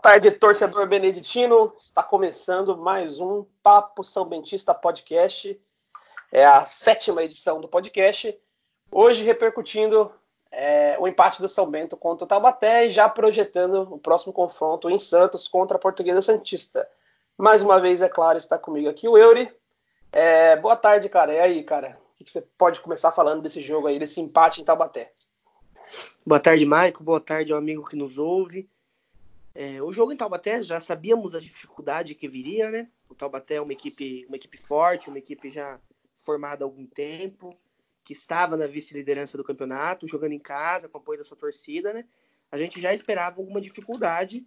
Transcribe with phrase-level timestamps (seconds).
[0.00, 1.74] tarde, torcedor beneditino.
[1.78, 5.60] Está começando mais um Papo São Bentista Podcast.
[6.32, 8.34] É a sétima edição do podcast.
[8.90, 10.10] Hoje repercutindo
[10.50, 14.88] é, o empate do São Bento contra o Taubaté e já projetando o próximo confronto
[14.88, 16.88] em Santos contra a Portuguesa Santista.
[17.36, 19.54] Mais uma vez, é claro, está comigo aqui o Eury.
[20.10, 21.34] É, boa tarde, cara.
[21.34, 21.98] E aí, cara?
[22.18, 25.12] O que você pode começar falando desse jogo aí, desse empate em Taubaté?
[26.24, 27.04] Boa tarde, Maico.
[27.04, 28.66] Boa tarde ao amigo que nos ouve.
[29.54, 32.88] É, o jogo em Taubaté já sabíamos a dificuldade que viria, né?
[33.08, 35.80] O Taubaté é uma equipe, uma equipe forte, uma equipe já
[36.14, 37.58] formada há algum tempo,
[38.04, 42.06] que estava na vice-liderança do campeonato, jogando em casa, com apoio da sua torcida, né?
[42.50, 44.46] A gente já esperava alguma dificuldade.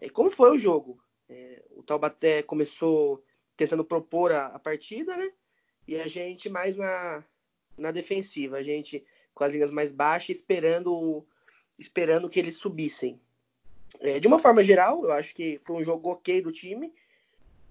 [0.00, 1.02] É, como foi o jogo?
[1.28, 3.24] É, o Taubaté começou
[3.56, 5.32] tentando propor a, a, partida, né?
[5.86, 7.24] E a gente mais na,
[7.76, 11.26] na defensiva, a gente com as linhas mais baixas, esperando
[11.78, 13.20] esperando que eles subissem.
[14.00, 16.92] É, de uma forma geral, eu acho que foi um jogo ok do time.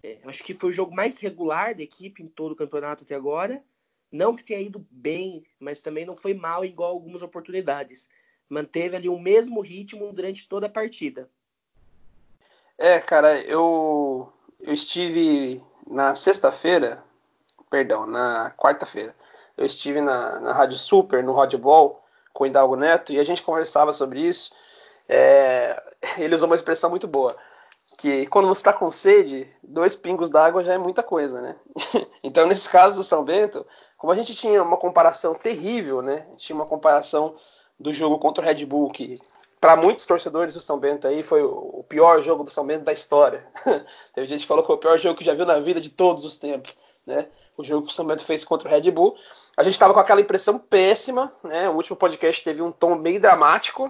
[0.01, 3.15] É, acho que foi o jogo mais regular da equipe em todo o campeonato até
[3.15, 3.63] agora.
[4.11, 8.09] Não que tenha ido bem, mas também não foi mal igual algumas oportunidades.
[8.49, 11.29] Manteve ali o mesmo ritmo durante toda a partida.
[12.77, 17.03] É, cara, eu, eu estive na sexta-feira,
[17.69, 19.15] perdão, na quarta-feira,
[19.57, 23.41] eu estive na, na Rádio Super, no Rodball, com o Hidalgo Neto, e a gente
[23.43, 24.53] conversava sobre isso.
[25.07, 25.81] É,
[26.17, 27.35] ele usou uma expressão muito boa,
[27.97, 31.55] que quando você está com sede, dois pingos d'água já é muita coisa, né?
[32.23, 33.65] então, nesse caso do São Bento,
[33.97, 36.27] como a gente tinha uma comparação terrível, né?
[36.37, 37.35] Tinha uma comparação
[37.79, 39.19] do jogo contra o Red Bull, que
[39.63, 42.91] para muitos torcedores do São Bento aí foi o pior jogo do São Bento da
[42.91, 43.45] história.
[44.13, 45.89] Teve gente que falou que foi o pior jogo que já viu na vida de
[45.89, 47.27] todos os tempos, né?
[47.55, 49.15] O jogo que o São Bento fez contra o Red Bull.
[49.55, 51.69] A gente estava com aquela impressão péssima, né?
[51.69, 53.89] O último podcast teve um tom meio dramático,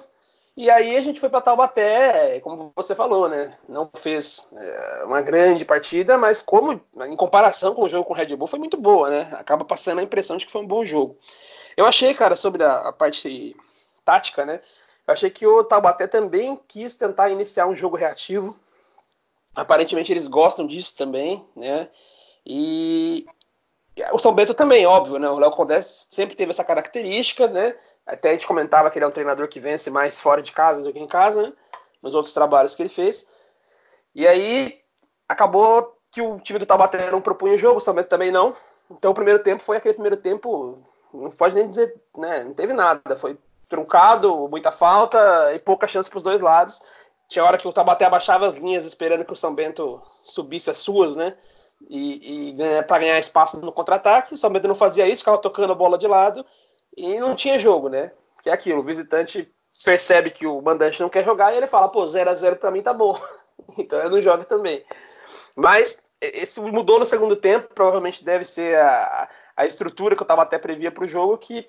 [0.56, 3.58] e aí a gente foi para Taubaté, como você falou, né?
[3.68, 8.16] Não fez é, uma grande partida, mas como em comparação com o jogo com o
[8.16, 9.30] Red Bull foi muito boa, né?
[9.34, 11.18] Acaba passando a impressão de que foi um bom jogo.
[11.76, 13.56] Eu achei, cara, sobre a, a parte
[14.06, 14.62] tática, né?
[15.08, 18.56] Eu achei que o Taubaté também quis tentar iniciar um jogo reativo.
[19.56, 21.90] Aparentemente eles gostam disso também, né?
[22.46, 23.26] E
[24.12, 25.30] o São Bento também, óbvio, né?
[25.30, 27.76] O Léo Condé sempre teve essa característica, né?
[28.06, 30.82] Até a gente comentava que ele é um treinador que vence mais fora de casa
[30.82, 31.54] do que em casa, né?
[32.02, 33.28] Nos outros trabalhos que ele fez.
[34.16, 34.80] E aí
[35.28, 38.56] acabou que o time do Taubaté não propunha o jogo, o São Bento também não.
[38.90, 40.80] Então o primeiro tempo foi aquele primeiro tempo,
[41.14, 42.44] não pode nem dizer, né?
[42.44, 43.38] Não teve nada, foi
[43.70, 46.82] truncado, muita falta e pouca chance para os dois lados.
[47.28, 50.78] Tinha hora que o Taubaté abaixava as linhas esperando que o São Bento subisse as
[50.78, 51.36] suas, né?
[51.90, 54.34] E, e né, para ganhar espaço no contra-ataque.
[54.34, 56.46] O São Bento não fazia isso, ficava tocando a bola de lado
[56.96, 58.12] e não tinha jogo, né?
[58.42, 59.52] Que é aquilo, o visitante
[59.84, 62.72] percebe que o mandante não quer jogar e ele fala, pô, 0 a 0 para
[62.72, 63.20] mim tá bom.
[63.78, 64.84] então ele não joga também.
[65.56, 70.42] Mas esse mudou no segundo tempo, provavelmente deve ser a, a estrutura que eu estava
[70.42, 71.68] até previa para o jogo, que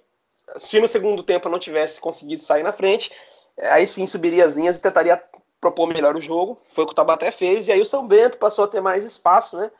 [0.57, 3.11] se no segundo tempo eu não tivesse conseguido sair na frente,
[3.59, 5.23] aí sim subiria as linhas e tentaria
[5.61, 6.61] propor melhor o jogo.
[6.73, 9.05] Foi o que o Tabaté fez, e aí o São Bento passou a ter mais
[9.05, 9.71] espaço né,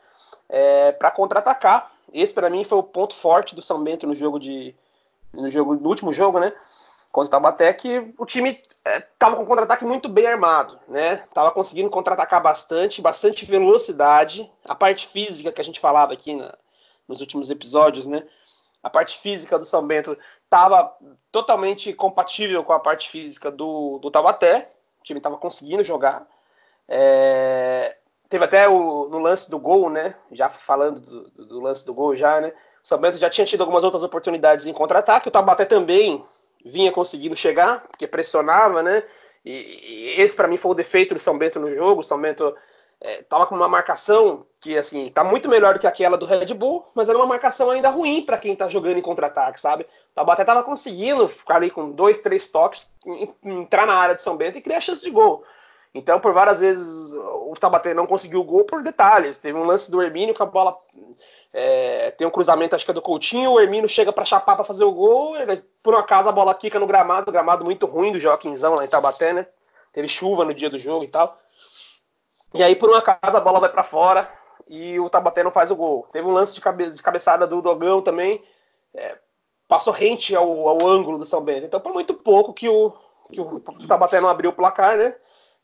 [0.49, 1.91] é, para contra-atacar.
[2.13, 4.75] Esse para mim foi o ponto forte do São Bento no jogo de,
[5.33, 6.53] no, jogo, no último jogo, né?
[7.11, 11.17] Contra o Taubaté, que o time estava é, com contra-ataque muito bem armado, né?
[11.33, 14.51] Tava conseguindo contra-atacar bastante, bastante velocidade.
[14.67, 16.53] A parte física que a gente falava aqui na,
[17.07, 18.23] nos últimos episódios, né?
[18.83, 20.95] A parte física do São Bento estava
[21.31, 24.71] totalmente compatível com a parte física do, do Taubaté.
[24.99, 26.27] O time estava conseguindo jogar.
[26.87, 27.97] É,
[28.29, 30.15] teve até o, no lance do gol, né?
[30.31, 32.53] Já falando do, do, lance do gol já, né?
[32.83, 35.27] O São Bento já tinha tido algumas outras oportunidades em contra-ataque.
[35.27, 36.23] O Taubaté também
[36.63, 39.03] vinha conseguindo chegar, porque pressionava, né?
[39.43, 42.01] E, e esse para mim foi o defeito do São Bento no jogo.
[42.01, 42.55] O São Bento
[43.01, 46.89] é, com uma marcação que assim tá muito melhor do que aquela do Red Bull,
[46.95, 49.83] mas era uma marcação ainda ruim para quem tá jogando em contra-ataque, sabe?
[49.83, 52.91] O Taubaté tava conseguindo ficar ali com dois, três toques,
[53.43, 55.43] entrar na área de São Bento e criar chance de gol.
[55.95, 59.37] Então, por várias vezes, o Tabaté não conseguiu o gol por detalhes.
[59.37, 60.75] Teve um lance do Hermínio que a bola
[61.53, 63.51] é, tem um cruzamento, acho que é do Coutinho.
[63.51, 65.37] O Hermínio chega para chapar para fazer o gol.
[65.37, 68.83] Ele, por um acaso, a bola quica no gramado, gramado muito ruim do Joaquinzão lá
[68.83, 69.47] em Tabaté, né?
[69.93, 71.37] Teve chuva no dia do jogo e tal.
[72.53, 74.29] E aí, por um acaso, a bola vai para fora
[74.67, 76.05] e o Tabaté não faz o gol.
[76.11, 78.43] Teve um lance de, cabe de cabeçada do Dogão também.
[78.93, 79.17] É,
[79.65, 81.65] passou rente ao, ao, ângulo do São Bento.
[81.65, 82.91] Então, por muito pouco que o,
[83.31, 85.15] que o Tabaté não abriu o placar, né?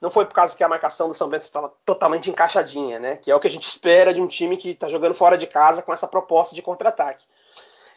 [0.02, 3.18] Não foi por causa que a marcação do São Bento estava totalmente encaixadinha, né?
[3.18, 5.46] Que é o que a gente espera de um time que está jogando fora de
[5.46, 7.24] casa com essa proposta de contra-ataque.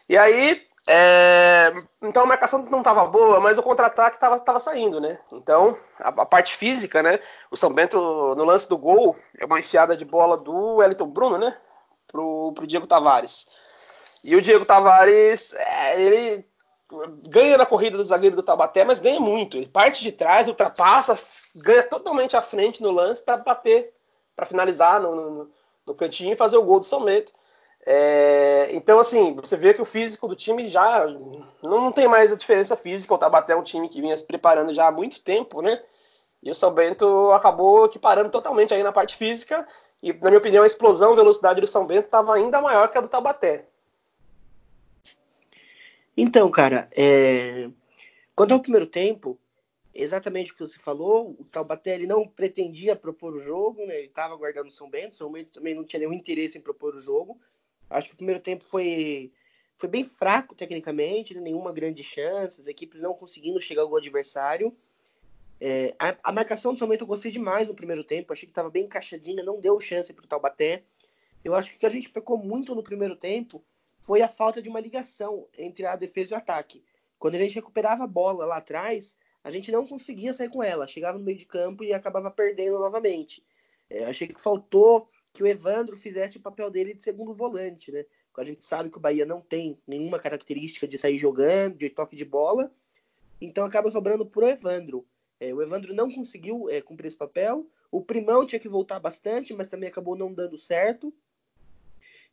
[0.07, 5.17] E aí É, então a marcação não estava boa, mas o contra-ataque estava saindo, né?
[5.31, 7.19] Então a, a, parte física, né?
[7.49, 7.97] O São Bento
[8.35, 11.57] no lance do gol é uma enfiada de bola do Wellington Bruno, né?
[12.07, 13.47] Pro, pro Diego Tavares.
[14.23, 16.45] E o Diego Tavares, é, ele
[17.27, 19.57] ganha na corrida do zagueiro do Tabaté, mas ganha muito.
[19.57, 21.17] Ele parte de trás, ultrapassa,
[21.55, 23.93] ganha totalmente à frente no lance para bater,
[24.35, 25.51] para finalizar no, no,
[25.85, 27.31] no, cantinho e fazer o gol do São Bento.
[27.85, 31.05] É, então, assim, você vê que o físico do time já
[31.61, 33.13] não tem mais a diferença física.
[33.13, 35.81] O Tabaté é um time que vinha se preparando já há muito tempo, né?
[36.43, 39.67] E o São Bento acabou equiparando totalmente aí na parte física.
[40.01, 42.97] E, na minha opinião, a explosão, a velocidade do São Bento estava ainda maior que
[42.97, 43.65] a do Tabaté.
[46.17, 47.69] Então, cara, é...
[48.35, 49.39] quanto ao primeiro tempo,
[50.03, 53.97] exatamente o que você falou, o Taubaté ele não pretendia propor o jogo, né?
[53.97, 56.61] ele estava guardando o São Bento, o São Bento também não tinha nenhum interesse em
[56.61, 57.39] propor o jogo.
[57.89, 59.31] Acho que o primeiro tempo foi,
[59.77, 61.39] foi bem fraco tecnicamente, né?
[61.39, 64.75] nenhuma grande chance, as equipes não conseguindo chegar ao adversário.
[65.61, 68.51] É, a, a, marcação do São Bento eu gostei demais no primeiro tempo, achei que
[68.51, 70.83] estava bem encaixadinha, não deu chance para o Taubaté.
[71.43, 73.63] Eu acho que o que a gente pecou muito no primeiro tempo
[74.01, 76.83] foi a falta de uma ligação entre a defesa e o ataque.
[77.17, 80.87] Quando a gente recuperava a bola lá atrás, a gente não conseguia sair com ela,
[80.87, 83.45] chegava no meio de campo e acabava perdendo novamente.
[83.87, 88.05] É, achei que faltou que o Evandro fizesse o papel dele de segundo volante, né?
[88.27, 91.91] Porque a gente sabe que o Bahia não tem nenhuma característica de sair jogando, de
[91.91, 92.73] toque de bola,
[93.39, 95.05] então acaba sobrando pro Evandro.
[95.39, 97.69] É, o Evandro não conseguiu é, cumprir esse papel.
[97.91, 101.13] O Primão tinha que voltar bastante, mas também acabou não dando certo.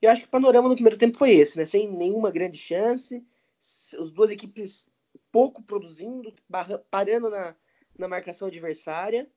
[0.01, 1.67] E eu acho que o panorama no primeiro tempo foi esse, né?
[1.67, 3.23] Sem nenhuma grande chance,
[4.01, 4.91] as duas equipes
[5.33, 6.33] pouco produzindo,
[6.91, 7.57] parando na,
[7.99, 9.29] na marcação adversária.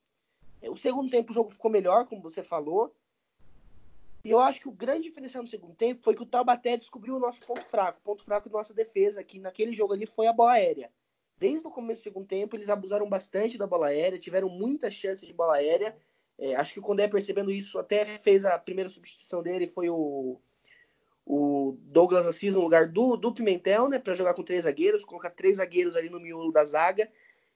[0.61, 2.93] O segundo tempo o jogo ficou melhor, como você falou.
[4.23, 7.15] E eu acho que o grande diferencial no segundo tempo foi que o Taubaté descobriu
[7.15, 7.99] o nosso ponto fraco.
[7.99, 10.91] O ponto fraco da nossa defesa, que naquele jogo ali foi a bola aérea.
[11.37, 15.27] Desde o começo do segundo tempo, eles abusaram bastante da bola aérea, tiveram muitas chances
[15.27, 15.95] de bola aérea.
[16.37, 20.39] É, acho que o Condé, percebendo isso, até fez a primeira substituição dele, foi o,
[21.25, 25.31] o Douglas Assis no lugar do, do Pimentel, né, para jogar com três zagueiros, colocar
[25.31, 27.11] três zagueiros ali no miolo da zaga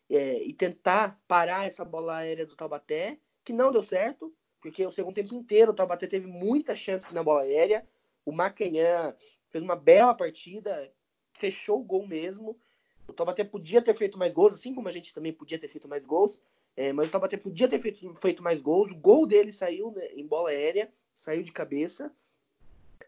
[0.10, 4.92] é, e tentar parar essa bola aérea do Taubaté, que não deu certo porque o
[4.92, 7.88] segundo tempo inteiro o Taubaté teve muita chance na bola aérea.
[8.26, 9.16] O Macanhã
[9.50, 10.92] fez uma bela partida,
[11.34, 12.60] fechou o gol mesmo.
[13.08, 15.88] O Taubaté podia ter feito mais gols, assim como a gente também podia ter feito
[15.88, 16.42] mais gols.
[16.76, 18.92] É, mas o Taubaté podia ter feito, feito mais gols.
[18.92, 22.14] O gol dele saiu né, em bola aérea, saiu de cabeça.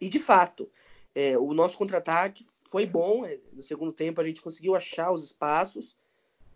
[0.01, 0.67] E de fato,
[1.13, 3.23] é, o nosso contra-ataque foi bom.
[3.23, 5.95] É, no segundo tempo a gente conseguiu achar os espaços.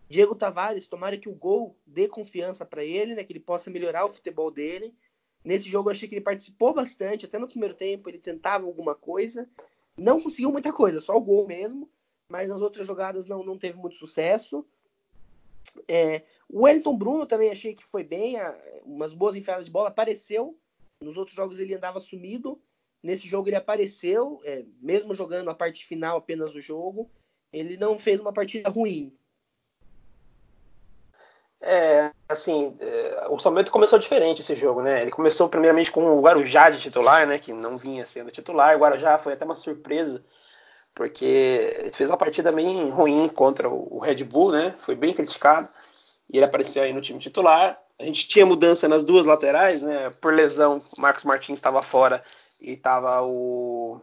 [0.08, 4.04] Diego Tavares, tomara que o gol dê confiança para ele, né, que ele possa melhorar
[4.04, 4.94] o futebol dele.
[5.44, 8.96] Nesse jogo eu achei que ele participou bastante, até no primeiro tempo ele tentava alguma
[8.96, 9.48] coisa,
[9.96, 11.88] não conseguiu muita coisa, só o gol mesmo,
[12.28, 14.66] mas nas outras jogadas não, não teve muito sucesso.
[15.86, 18.36] É, o Wellington Bruno também achei que foi bem,
[18.84, 20.58] umas boas enfiadas de bola, apareceu.
[21.00, 22.60] Nos outros jogos ele andava sumido,
[23.06, 27.08] nesse jogo ele apareceu, é, mesmo jogando a parte final apenas do jogo,
[27.52, 29.16] ele não fez uma partida ruim.
[31.60, 35.02] É, assim, é, o São Bento começou diferente esse jogo, né?
[35.02, 37.38] Ele começou primeiramente com o Guarujá de titular, né?
[37.38, 38.76] Que não vinha sendo titular.
[38.76, 40.22] O Guarujá foi até uma surpresa,
[40.94, 44.74] porque fez uma partida bem ruim contra o Red Bull, né?
[44.80, 45.68] Foi bem criticado.
[46.28, 47.80] E ele apareceu aí no time titular.
[47.98, 50.10] A gente tinha mudança nas duas laterais, né?
[50.20, 52.22] Por lesão, o Marcos Martins estava fora
[52.66, 54.00] e estava o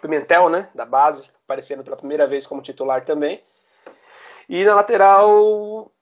[0.00, 0.70] Pimentel, né?
[0.74, 3.40] Da base, aparecendo pela primeira vez como titular também.
[4.48, 5.92] E na lateral,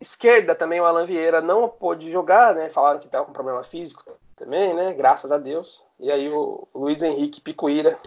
[0.00, 2.70] Esquerda também o Alan Vieira não pôde jogar, né?
[2.70, 4.04] Falaram que estava com problema físico
[4.36, 4.92] também, né?
[4.92, 5.84] Graças a Deus.
[5.98, 7.98] E aí o Luiz Henrique Picuíra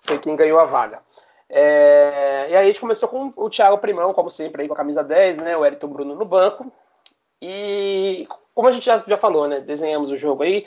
[0.00, 1.00] foi quem ganhou a vaga.
[1.48, 2.46] É...
[2.50, 5.02] E aí a gente começou com o Thiago Primão, como sempre, aí com a camisa
[5.02, 5.56] 10, né?
[5.56, 6.70] O Elton Bruno no banco.
[7.40, 9.60] E como a gente já, já falou, né?
[9.60, 10.66] Desenhamos o jogo aí.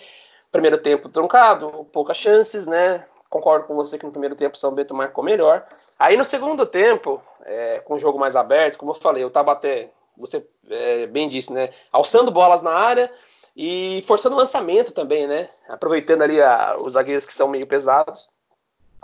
[0.51, 3.05] Primeiro tempo truncado, poucas chances, né?
[3.29, 5.65] Concordo com você que no primeiro tempo São Bento marcou melhor.
[5.97, 9.91] Aí no segundo tempo, é, com o jogo mais aberto, como eu falei, o Tabaté
[10.19, 11.69] você é, bem disse, né?
[11.91, 13.11] Alçando bolas na área
[13.55, 15.49] e forçando o lançamento também, né?
[15.67, 18.29] Aproveitando ali a, os zagueiros que são meio pesados.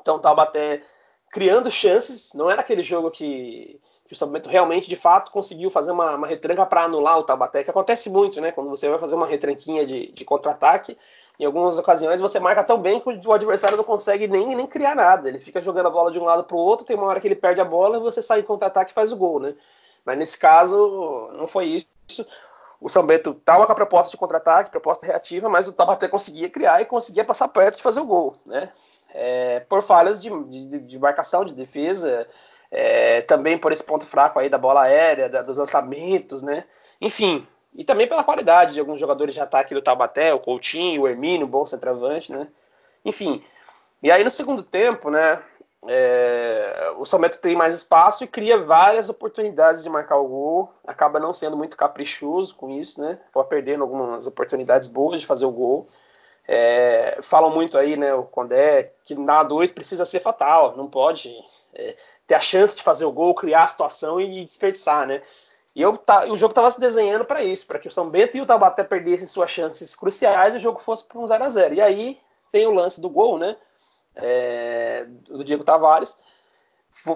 [0.01, 0.83] Então o até
[1.31, 2.33] criando chances.
[2.33, 6.15] Não era aquele jogo que, que o São Bento realmente, de fato, conseguiu fazer uma,
[6.15, 8.51] uma retranca para anular o Taubaté, que acontece muito, né?
[8.51, 10.97] Quando você vai fazer uma retranquinha de, de contra-ataque,
[11.39, 14.95] em algumas ocasiões você marca tão bem que o adversário não consegue nem, nem criar
[14.95, 15.27] nada.
[15.27, 17.27] Ele fica jogando a bola de um lado para o outro, tem uma hora que
[17.27, 19.53] ele perde a bola e você sai em contra-ataque e faz o gol, né?
[20.05, 21.87] Mas nesse caso, não foi isso.
[22.79, 26.49] O São Bento estava com a proposta de contra-ataque, proposta reativa, mas o Tabaté conseguia
[26.49, 28.71] criar e conseguia passar perto de fazer o gol, né?
[29.15, 32.27] é, por falhas de, de, de, marcação, de defesa,
[32.69, 36.65] é, também por esse ponto fraco aí da bola aérea, da, dos lançamentos, né?
[36.99, 41.08] Enfim, e também pela qualidade de alguns jogadores de ataque do Taubaté, o Coutinho, o
[41.08, 42.48] Hermínio, bom centroavante, né?
[43.03, 43.44] Enfim,
[44.01, 45.41] e aí no segundo tempo, né?
[45.88, 50.74] É, o São Bento tem mais espaço e cria várias oportunidades de marcar o gol.
[50.88, 53.20] Acaba não sendo muito caprichoso com isso, né?
[53.29, 55.86] Acaba perdendo algumas oportunidades boas de fazer o gol.
[56.48, 61.36] É, falam muito aí, né, o Condé, que na 2 precisa ser fatal, não pode
[61.74, 61.96] é,
[62.27, 65.22] ter a chance de fazer o gol, criar a situação e desperdiçar, né?
[65.75, 68.38] E eu, tá, o jogo estava se desenhando para isso, para que o São Bento
[68.38, 71.50] e o Taubaté perdessem suas chances cruciais e o jogo fosse para um 0 a
[71.50, 72.17] 0 E aí
[72.50, 73.58] tem o lance do gol, né?
[74.15, 76.15] É, do Diego Tavares.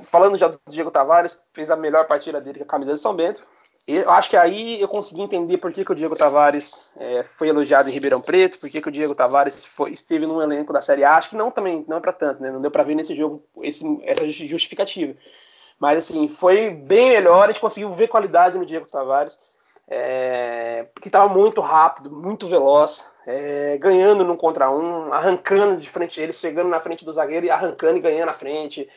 [0.03, 3.15] Falando já do Diego Tavares, fez a melhor partida dele com a camisa de São
[3.15, 3.47] Bento.
[3.87, 7.47] Eu acho que aí eu consegui entender por que, que o Diego Tavares é, foi
[7.47, 10.81] elogiado em Ribeirão Preto, por que, que o Diego Tavares foi, esteve no elenco da
[10.81, 11.15] Série A.
[11.15, 12.51] Acho que não também, não é para tanto, né?
[12.51, 15.15] Não deu para ver nesse jogo esse, essa justificativa.
[15.79, 19.39] Mas assim, foi bem melhor, a gente conseguiu ver qualidade no Diego Tavares,
[19.87, 26.19] é, que estava muito rápido, muito veloz, é, ganhando num contra um, arrancando de frente
[26.19, 28.87] ele, chegando na frente do zagueiro e arrancando e ganhando na frente.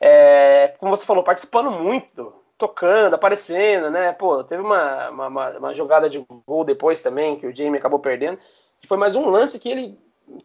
[0.00, 4.12] É, como você falou, participando muito, tocando, aparecendo, né?
[4.12, 8.38] Pô, teve uma, uma, uma, jogada de gol depois também, que o Jamie acabou perdendo,
[8.80, 9.98] que foi mais um lance que ele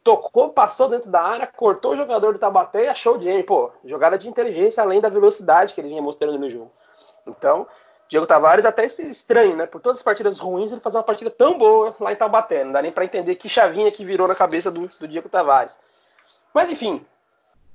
[0.04, 3.44] tocou, passou dentro da área, cortou o jogador do Tabaté e achou o Jamie.
[3.44, 6.72] Pô, jogada de inteligência além da velocidade que ele vinha mostrando no jogo.
[7.28, 7.68] Então,
[8.08, 9.66] Diego Tavares até estranho, né?
[9.66, 12.64] Por todas as partidas ruins, ele fazer uma partida tão boa lá em Taubaté.
[12.64, 15.80] Não dá nem para entender que chavinha que virou na cabeça do, do Diego Tavares.
[16.54, 17.06] Mas enfim,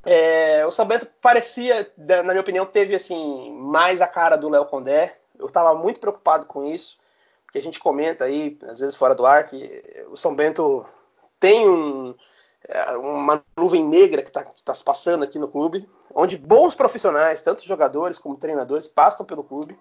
[0.04, 5.16] é, o Bento parecia, na minha opinião, teve assim mais a cara do Léo Condé.
[5.38, 6.98] Eu estava muito preocupado com isso,
[7.44, 10.86] porque a gente comenta aí, às vezes fora do ar, que o São Bento
[11.38, 12.14] tem um,
[12.68, 17.42] é, uma nuvem negra que está tá se passando aqui no clube, onde bons profissionais,
[17.42, 19.78] tanto jogadores como treinadores, passam pelo clube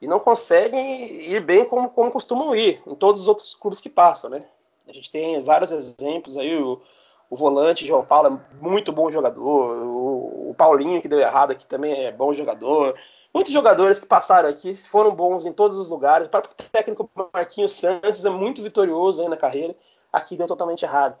[0.00, 3.88] e não conseguem ir bem como, como costumam ir em todos os outros clubes que
[3.88, 4.46] passam, né?
[4.88, 6.80] A gente tem vários exemplos aí, o,
[7.28, 11.66] o volante João Paulo é muito bom jogador, o, o, Paulinho que deu errado aqui
[11.66, 12.94] também é bom jogador.
[13.34, 16.26] Muitos jogadores que passaram aqui foram bons em todos os lugares.
[16.26, 19.76] O próprio técnico Marquinhos Santos é muito vitorioso aí na carreira.
[20.16, 21.14] Aqui deu totalmente errado.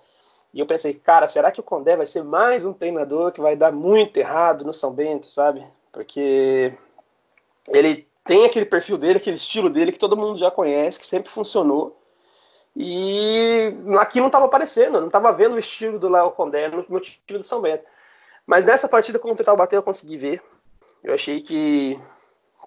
[0.54, 3.54] E eu pensei, cara, será que o Condé vai ser mais um treinador que vai
[3.54, 5.62] dar muito errado no São Bento, sabe?
[5.92, 6.72] Porque
[7.68, 11.30] ele tem aquele perfil dele, aquele estilo dele que todo mundo já conhece, que sempre
[11.30, 12.00] funcionou.
[12.74, 17.00] E aqui não estava aparecendo, não estava vendo o estilo do Léo Condé no, no
[17.00, 17.84] time do São Bento.
[18.46, 20.42] Mas nessa partida contra o Taubaté eu consegui ver.
[21.04, 22.00] Eu achei que,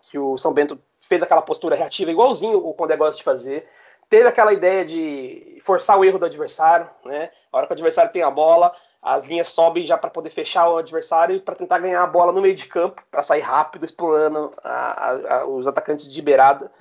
[0.03, 3.67] que o São Bento fez aquela postura reativa, igualzinho o Condé gosta de fazer.
[4.10, 7.30] Teve aquela ideia de forçar o erro do adversário, né?
[7.51, 10.68] A hora que o adversário tem a bola, as linhas sobem já para poder fechar
[10.70, 14.51] o adversário para tentar ganhar a bola no meio de campo, para sair rápido, explorando
[14.63, 16.72] a, a, os atacantes de beirada.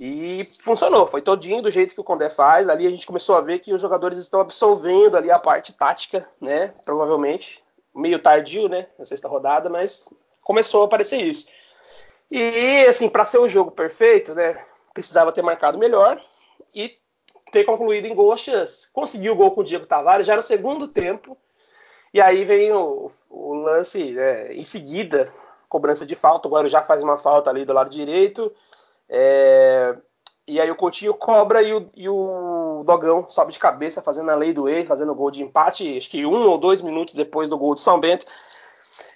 [0.00, 2.68] E funcionou, foi todinho do jeito que o Condé faz.
[2.68, 6.26] Ali a gente começou a ver que os jogadores estão absolvendo ali a parte tática,
[6.40, 6.72] né?
[6.84, 7.62] Provavelmente.
[7.94, 8.86] Meio tardio, né?
[8.98, 10.08] Na sexta rodada, mas
[10.42, 11.46] começou a aparecer isso.
[12.30, 14.58] E, assim, para ser o jogo perfeito, né?
[14.94, 16.18] Precisava ter marcado melhor
[16.74, 16.98] e
[17.50, 18.90] ter concluído em chance.
[18.92, 21.36] Conseguiu o gol com o Diego Tavares já no segundo tempo.
[22.12, 25.32] E aí vem o, o lance é, em seguida,
[25.68, 26.48] cobrança de falta.
[26.48, 28.52] Agora já faz uma falta ali do lado direito.
[29.08, 29.96] É,
[30.46, 34.34] e aí o Coutinho cobra e o, e o, Dogão sobe de cabeça fazendo a
[34.34, 37.48] lei do ex, fazendo o gol de empate, acho que um ou dois minutos depois
[37.48, 38.26] do gol do São Bento.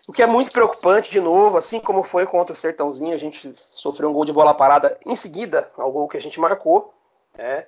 [0.06, 3.52] O que é muito preocupante, de novo, assim como foi contra o Sertãozinho, a gente
[3.74, 6.94] sofreu um gol de bola parada em seguida ao gol que a gente marcou.
[7.36, 7.66] Né?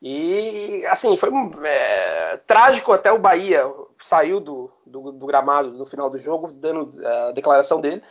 [0.00, 1.30] E assim, foi
[1.64, 3.64] é, trágico até o Bahia
[3.98, 8.02] saiu do, do, do, gramado no final do jogo, dando a declaração dele.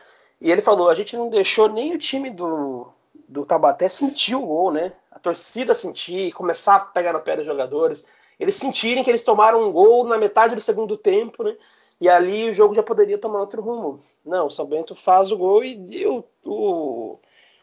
[0.42, 2.88] E ele falou: a gente não deixou nem o time do,
[3.28, 4.92] do Tabaté sentir o gol, né?
[5.12, 8.06] A torcida sentir, começar a pegar no pé dos jogadores,
[8.38, 11.56] eles sentirem que eles tomaram um gol na metade do segundo tempo, né?
[12.00, 14.00] E ali o jogo já poderia tomar outro rumo.
[14.24, 17.20] Não, o São Bento faz o gol e o, o,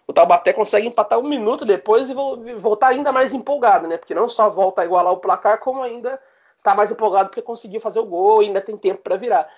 [0.06, 2.14] o Taubaté consegue empatar um minuto depois e
[2.56, 3.96] voltar ainda mais empolgado, né?
[3.96, 6.20] Porque não só volta a igualar o placar, como ainda
[6.58, 9.48] está mais empolgado porque conseguiu fazer o gol e ainda tem tempo para virar.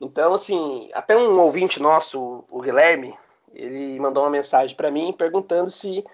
[0.00, 3.14] Então, assim, até um ouvinte nosso, o Guilherme,
[3.54, 6.04] ele mandou uma mensagem para mim perguntando se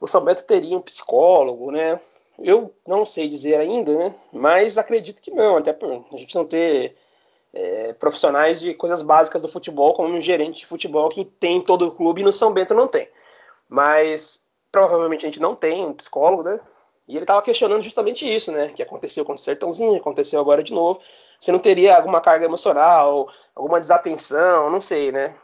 [0.00, 1.98] o São Bento teria um psicólogo, né?
[2.38, 4.14] Eu não sei dizer ainda, né?
[4.32, 6.96] Mas acredito que não, até por a gente não ter
[7.52, 11.60] é, profissionais de coisas básicas do futebol, como um gerente de futebol que tem em
[11.60, 13.08] todo o clube e no São Bento não tem.
[13.72, 16.60] Mas provavelmente a gente não tem um psicólogo, né?
[17.08, 18.68] E ele estava questionando justamente isso, né?
[18.68, 21.00] Que aconteceu com o Sertãozinho, aconteceu agora de novo.
[21.40, 25.34] Você não teria alguma carga emocional, alguma desatenção, não sei, né?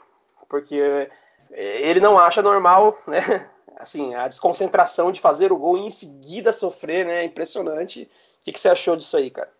[0.46, 1.08] Porque
[1.50, 3.50] ele não acha normal, né?
[3.78, 7.22] Assim, a desconcentração de fazer o gol e em seguida sofrer, né?
[7.22, 8.10] É impressionante.
[8.42, 9.50] O que, você achou disso aí, cara?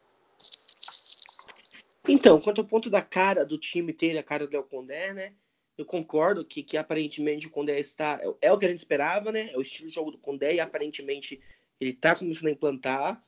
[2.07, 5.33] Então, quanto ao ponto da cara do time ter a cara do Condé, né?
[5.79, 8.19] Eu concordo que, que aparentemente o Condé está.
[8.21, 9.51] É, é, o que a gente esperava, né?
[9.53, 11.41] É o estilo de jogo do Condé e aparentemente
[11.81, 13.23] ele está começando a implantar.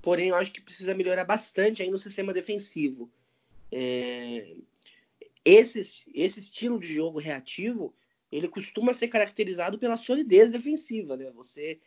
[0.00, 3.10] Porém, eu acho que precisa melhorar bastante aí no sistema defensivo.
[3.72, 4.54] É,
[5.44, 5.80] esse,
[6.14, 7.92] esse estilo de jogo reativo,
[8.30, 11.30] ele costuma ser caracterizado pela solidez defensiva, né?
[11.32, 11.80] Você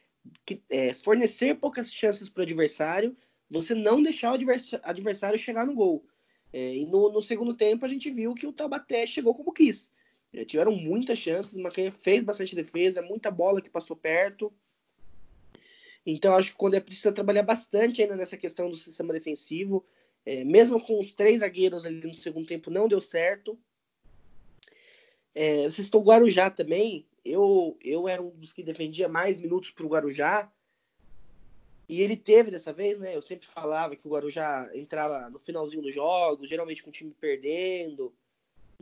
[0.45, 3.15] que, é, fornecer poucas chances para o adversário,
[3.49, 4.37] você não deixar o
[4.83, 6.05] adversário chegar no gol.
[6.53, 9.89] É, e no, no, segundo tempo a gente viu que o Taubaté chegou como quis.
[10.33, 14.53] É, tiveram muitas chances, o Macanha fez bastante defesa, muita bola que passou perto.
[16.05, 19.85] Então acho que quando é preciso trabalhar bastante ainda nessa questão do sistema defensivo.
[20.25, 23.59] É, mesmo com os três zagueiros ali no segundo tempo não deu certo.
[25.33, 27.07] É, você citou o Guarujá também.
[27.23, 30.51] Eu, eu era um dos que defendia mais minutos para o Guarujá.
[31.87, 33.15] E ele teve dessa vez, né?
[33.15, 37.13] Eu sempre falava que o Guarujá entrava no finalzinho dos jogos, geralmente com o time
[37.19, 38.13] perdendo,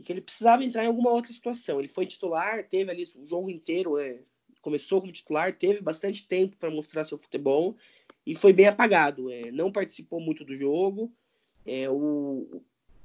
[0.00, 1.78] e que ele precisava entrar em alguma outra situação.
[1.78, 4.18] Ele foi titular, teve ali o jogo inteiro, é,
[4.62, 7.76] começou como titular, teve bastante tempo para mostrar seu futebol
[8.26, 9.30] e foi bem apagado.
[9.30, 11.12] É, não participou muito do jogo.
[11.66, 12.62] É, o,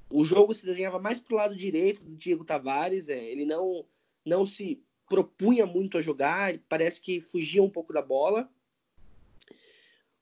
[0.10, 3.10] o jogo se desenhava mais para o lado direito do Diego Tavares.
[3.10, 3.86] É, ele não,
[4.24, 8.50] não se propunha muito a jogar, parece que fugia um pouco da bola.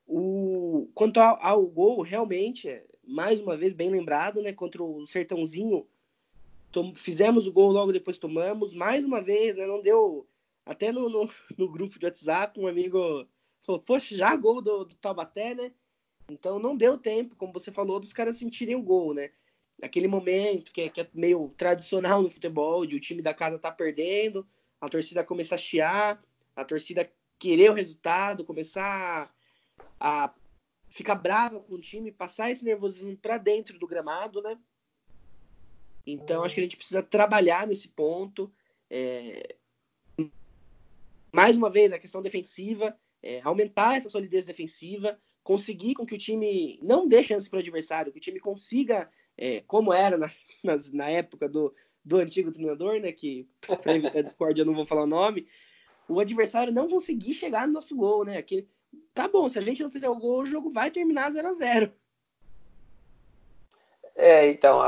[0.07, 4.51] O, quanto ao, ao, gol, realmente, é, mais uma vez bem lembrado, né?
[4.51, 5.87] Contra o Sertãozinho,
[6.73, 8.73] tom, fizemos o gol logo depois tomamos.
[8.73, 9.65] Mais uma vez, né?
[9.65, 10.27] Não deu.
[10.65, 13.25] Até no, no, no grupo de WhatsApp, um amigo
[13.61, 15.71] falou: Poxa, já gol do, do Taubaté, né?
[16.29, 19.31] Então não deu tempo, como você falou, dos caras sentirem o gol, né?
[19.81, 23.59] Aquele momento que é, que é meio tradicional no futebol, de o time da casa
[23.59, 24.47] tá perdendo,
[24.79, 26.23] a torcida começar a chiar,
[26.55, 29.33] a torcida querer o resultado, começar
[29.99, 30.33] a
[30.87, 34.57] ficar brava com o time, passar esse nervosismo para dentro do gramado, né?
[36.05, 38.51] Então acho que a gente precisa trabalhar nesse ponto.
[38.89, 39.55] É...
[41.31, 46.17] Mais uma vez, a questão defensiva, é, aumentar essa solidez defensiva, conseguir com que o
[46.17, 50.27] time não dê chance para o adversário, que o time consiga, é, como era na,
[50.63, 53.11] na, na, época do, do antigo treinador, né?
[53.11, 55.47] Que para evitar discórdia eu não vou falar o nome,
[56.07, 58.37] o adversário não conseguir chegar no nosso gol, né?
[58.37, 58.67] Aquele,
[59.13, 61.53] tá bom, se a gente não fizer o gol, o jogo vai terminar 0 a
[61.53, 61.91] 0
[64.15, 64.79] É, então,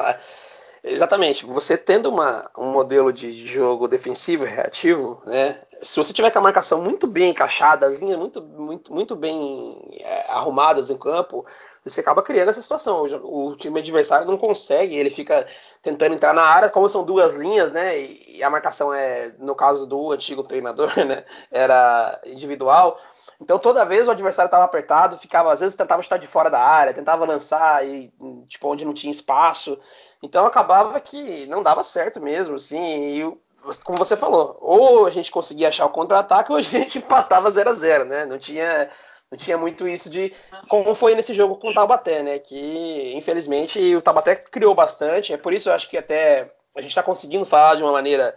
[0.86, 1.46] exatamente.
[1.46, 5.60] Você tendo uma, um modelo de jogo defensivo e reativo, né?
[5.82, 10.90] Se você tiver com a marcação muito bem encaixada, muito, muito, muito bem é, arrumadas
[10.90, 11.46] em campo,
[11.84, 13.04] você acaba criando essa situação.
[13.24, 15.46] O, o, time adversário não consegue, ele fica
[15.82, 18.00] tentando entrar na área, como são duas linhas, né?
[18.00, 21.24] E, e a marcação é, no caso do antigo treinador, né?
[21.52, 23.00] Era individual
[23.40, 26.60] então toda vez o adversário estava apertado, ficava às vezes tentava estar de fora da
[26.60, 28.14] área, tentava lançar e
[28.48, 29.78] tipo onde não tinha espaço.
[30.26, 33.20] Então acabava que não dava certo mesmo, assim.
[33.20, 33.38] E
[33.84, 37.70] como você falou, ou a gente conseguia achar o contra-ataque ou a gente empatava 0
[37.70, 38.26] a 0, né?
[38.26, 38.90] Não tinha
[39.32, 40.34] não tinha muito isso de
[40.70, 42.40] como foi nesse jogo com o Taubaté, né?
[42.40, 45.34] Que infelizmente o Taubaté criou bastante.
[45.34, 48.36] É por isso eu acho que até a gente está conseguindo falar de uma maneira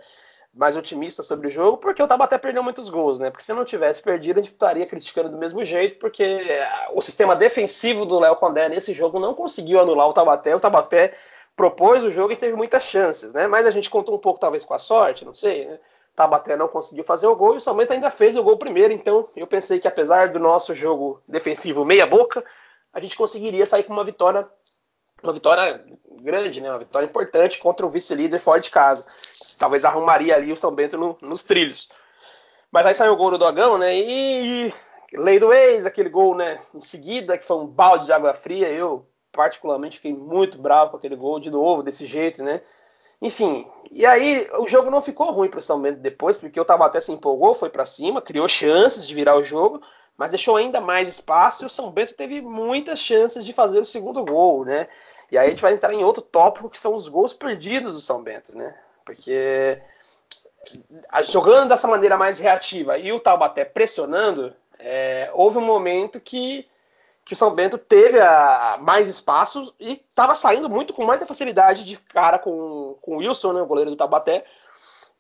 [0.55, 3.31] mais otimista sobre o jogo, porque o Tabaté perdeu muitos gols, né?
[3.31, 6.41] Porque se não tivesse perdido, a gente estaria criticando do mesmo jeito, porque
[6.93, 10.57] o sistema defensivo do Léo Condé nesse jogo não conseguiu anular o Tabaté.
[10.57, 11.15] O Tabaté
[11.59, 13.47] propôs o jogo e teve muitas chances, né?
[13.47, 15.79] Mas a gente contou um pouco, talvez, com a sorte, não sei, né?
[16.17, 19.29] Tabaté não conseguiu fazer o gol e o Salmento ainda fez o gol primeiro, então
[19.37, 22.43] eu pensei que apesar do nosso jogo defensivo meia boca,
[22.93, 24.49] a gente conseguiria sair com uma vitória
[25.23, 25.85] uma vitória
[26.23, 26.71] grande, né?
[26.71, 29.05] Uma vitória importante contra o vice-líder fora de casa
[29.59, 31.89] talvez arrumaria ali o São Bento no, nos trilhos.
[32.71, 33.95] Mas aí saiu o gol do Dogão, né?
[33.97, 34.73] E, e
[35.15, 36.61] lei do ex, aquele gol, né?
[36.75, 38.69] Em seguida, que foi um balde de água fria.
[38.69, 42.61] Eu, particularmente, fiquei muito bravo com aquele gol de novo, desse jeito, né?
[43.21, 46.65] Enfim, e aí o jogo não ficou ruim para o São Bento depois, porque o
[46.65, 49.81] Taubaté se empolgou, foi para cima, criou chances de virar o jogo,
[50.17, 53.87] mas deixou ainda mais espaço e o São Bento teve muitas chances de fazer o
[53.87, 54.89] segundo gol, né?
[55.31, 58.01] E aí a gente vai entrar em outro tópico que são os gols perdidos do
[58.01, 58.77] São Bento, né?
[59.05, 59.81] Porque
[61.25, 66.67] jogando dessa maneira mais reativa e o Taubaté pressionando, é, houve um momento que,
[67.29, 71.85] que o São Bento teve a, mais espaço e estava saindo muito com muita facilidade
[71.85, 74.47] de cara com, com o Wilson, né, o goleiro do Taubaté.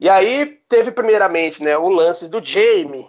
[0.00, 3.06] E aí teve primeiramente né, o lance do Jamie,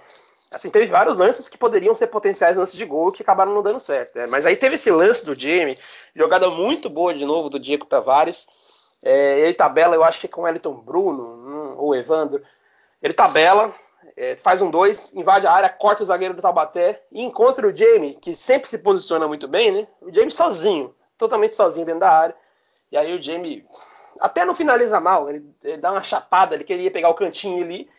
[0.51, 3.79] Assim, teve vários lances que poderiam ser potenciais lances de gol que acabaram não dando
[3.79, 4.17] certo.
[4.17, 4.25] Né?
[4.27, 5.77] Mas aí teve esse lance do Jamie,
[6.15, 8.47] jogada muito boa de novo do Diego Tavares.
[9.03, 12.43] É, ele tabela, eu acho que é com o Elton Bruno hum, ou Evandro.
[12.99, 13.73] Ele tabela,
[14.15, 17.75] é, faz um 2, invade a área, corta o zagueiro do Tabaté e encontra o
[17.75, 19.87] Jamie, que sempre se posiciona muito bem, né?
[20.01, 22.35] O Jamie sozinho, totalmente sozinho dentro da área.
[22.91, 23.65] E aí o Jamie
[24.19, 27.89] até não finaliza mal, ele, ele dá uma chapada, ele queria pegar o cantinho ali,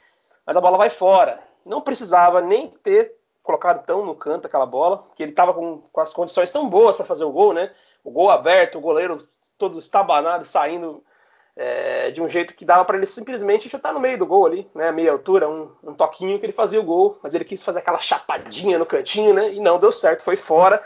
[0.44, 1.42] mas a bola vai fora.
[1.64, 6.00] Não precisava nem ter colocado tão no canto aquela bola, que ele estava com, com,
[6.00, 7.72] as condições tão boas para fazer o gol, né?
[8.04, 9.26] O gol aberto, o goleiro
[9.58, 11.02] todo estabanado, saindo
[11.62, 14.66] é, de um jeito que dava para ele simplesmente chutar no meio do gol ali,
[14.74, 14.90] né?
[14.90, 17.98] Meia altura, um, um, toquinho que ele fazia o gol, mas ele quis fazer aquela
[17.98, 19.52] chapadinha no cantinho, né?
[19.52, 20.82] E não deu certo, foi fora.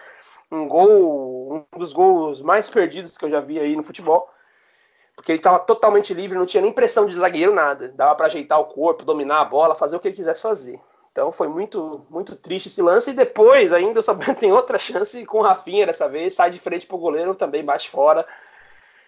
[0.50, 4.28] Um gol, um dos gols mais perdidos que eu já vi aí no futebol
[5.14, 7.92] porque ele estava totalmente livre, não tinha nem pressão de zagueiro, nada.
[7.92, 10.80] Dava para ajeitar o corpo, dominar a bola, fazer o que ele quisesse fazer.
[11.12, 13.10] Então foi muito muito triste esse lance.
[13.10, 16.58] E depois, ainda, o Sabino tem outra chance com o Rafinha dessa vez, sai de
[16.58, 18.26] frente pro goleiro, também bate fora.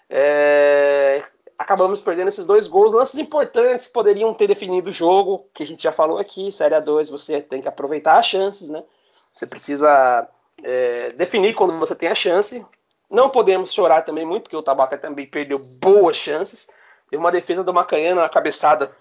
[0.08, 1.24] É...
[1.58, 5.66] Acabamos perdendo esses dois gols, lances importantes que poderiam ter definido o jogo, que a
[5.66, 6.52] gente já falou aqui.
[6.52, 8.84] Série A2, você tem que aproveitar as chances, né?
[9.32, 10.28] Você precisa
[10.62, 12.64] é, definir quando você tem a chance.
[13.10, 16.68] Não podemos chorar também muito, porque o Tabata também perdeu boas chances.
[17.08, 18.94] Teve uma defesa do Macanhana na cabeçada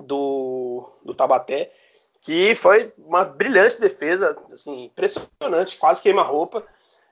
[0.00, 1.72] do, do Tabaté,
[2.20, 6.64] que foi uma brilhante defesa, assim, impressionante, quase queima-roupa.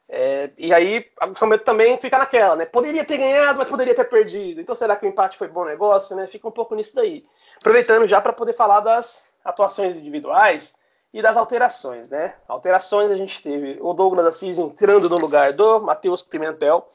[0.09, 2.65] É, e aí o São Bento também fica naquela, né?
[2.65, 4.61] Poderia ter ganhado, mas poderia ter perdido.
[4.61, 6.27] Então será que o empate foi bom negócio, né?
[6.27, 7.27] Fica um pouco nisso daí.
[7.59, 10.77] Aproveitando já para poder falar das atuações individuais,
[11.17, 12.37] e das alterações, né?
[12.47, 16.87] Alterações a gente teve o Douglas Assis entrando no lugar do Matheus Pimentel.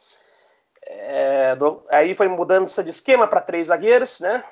[0.83, 4.43] É, do, aí foi mudando de esquema para três zagueiros, né?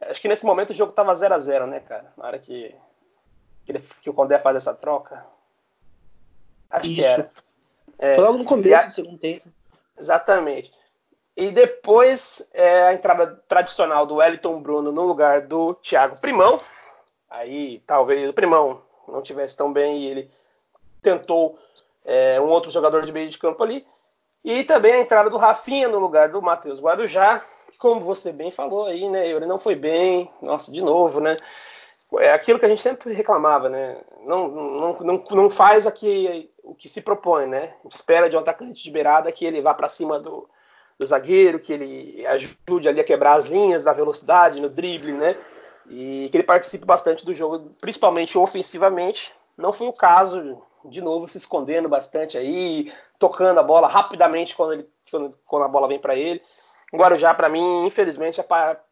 [0.00, 2.12] Acho que nesse momento o jogo estava 0 a 0 né, cara?
[2.16, 2.74] Na hora que,
[3.64, 5.24] que, ele, que o Condé faz essa troca.
[6.68, 6.94] Acho Isso.
[6.96, 7.30] que era.
[7.98, 9.48] É, foi logo no começo a, do segundo tempo.
[9.98, 10.72] Exatamente.
[11.36, 16.60] E depois é, a entrada tradicional do Wellington Bruno no lugar do Thiago Primão.
[17.30, 20.30] Aí talvez o Primão não tivesse tão bem e ele
[21.02, 21.58] tentou
[22.04, 23.86] é, um outro jogador de meio de campo ali.
[24.44, 28.50] E também a entrada do Rafinha no lugar do Matheus Guarujá, que como você bem
[28.50, 29.28] falou aí, né?
[29.28, 31.36] Ele não foi bem, nossa, de novo, né?
[32.20, 34.00] É aquilo que a gente sempre reclamava, né?
[34.24, 37.74] Não, não, não, não faz aqui o que se propõe, né?
[37.88, 40.48] Espera de um atacante de beirada que ele vá para cima do,
[40.98, 45.36] do zagueiro, que ele ajude ali a quebrar as linhas da velocidade, no drible, né?
[45.88, 49.32] e que ele participe bastante do jogo, principalmente ofensivamente.
[49.56, 54.74] Não foi o caso, de novo, se escondendo bastante aí, tocando a bola rapidamente quando,
[54.74, 56.42] ele, quando, quando a bola vem para ele.
[56.92, 58.42] O Guarujá, para mim, infelizmente,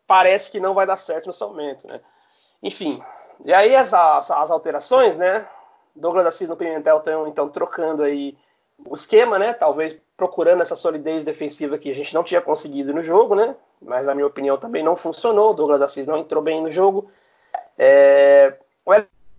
[0.06, 2.00] parece que não vai dar certo no momento, né?
[2.62, 3.00] Enfim,
[3.44, 5.46] e aí as, as, as alterações, né?
[5.94, 8.36] Douglas Assis no Pimentel estão então trocando aí
[8.84, 9.54] o esquema, né?
[9.54, 13.54] Talvez procurando essa solidez defensiva que a gente não tinha conseguido no jogo, né?
[13.80, 15.50] Mas na minha opinião também não funcionou.
[15.50, 17.06] O Douglas Assis não entrou bem no jogo.
[17.78, 18.54] É...
[18.84, 18.92] O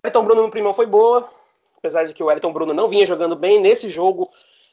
[0.04, 1.28] Elton Bruno no primão foi boa,
[1.76, 4.30] apesar de que o Elton Bruno não vinha jogando bem nesse jogo.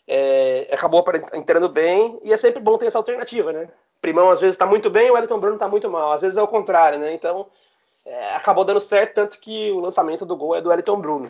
[0.08, 0.67] É...
[0.71, 1.03] acabou
[1.34, 3.69] entrando bem e é sempre bom ter essa alternativa, né?
[4.01, 6.12] Primão às vezes está muito bem, o Elton Bruno está muito mal.
[6.12, 7.13] Às vezes é o contrário, né?
[7.13, 7.47] Então
[8.06, 8.36] é...
[8.36, 11.30] acabou dando certo, tanto que o lançamento do gol é do Elton Bruno.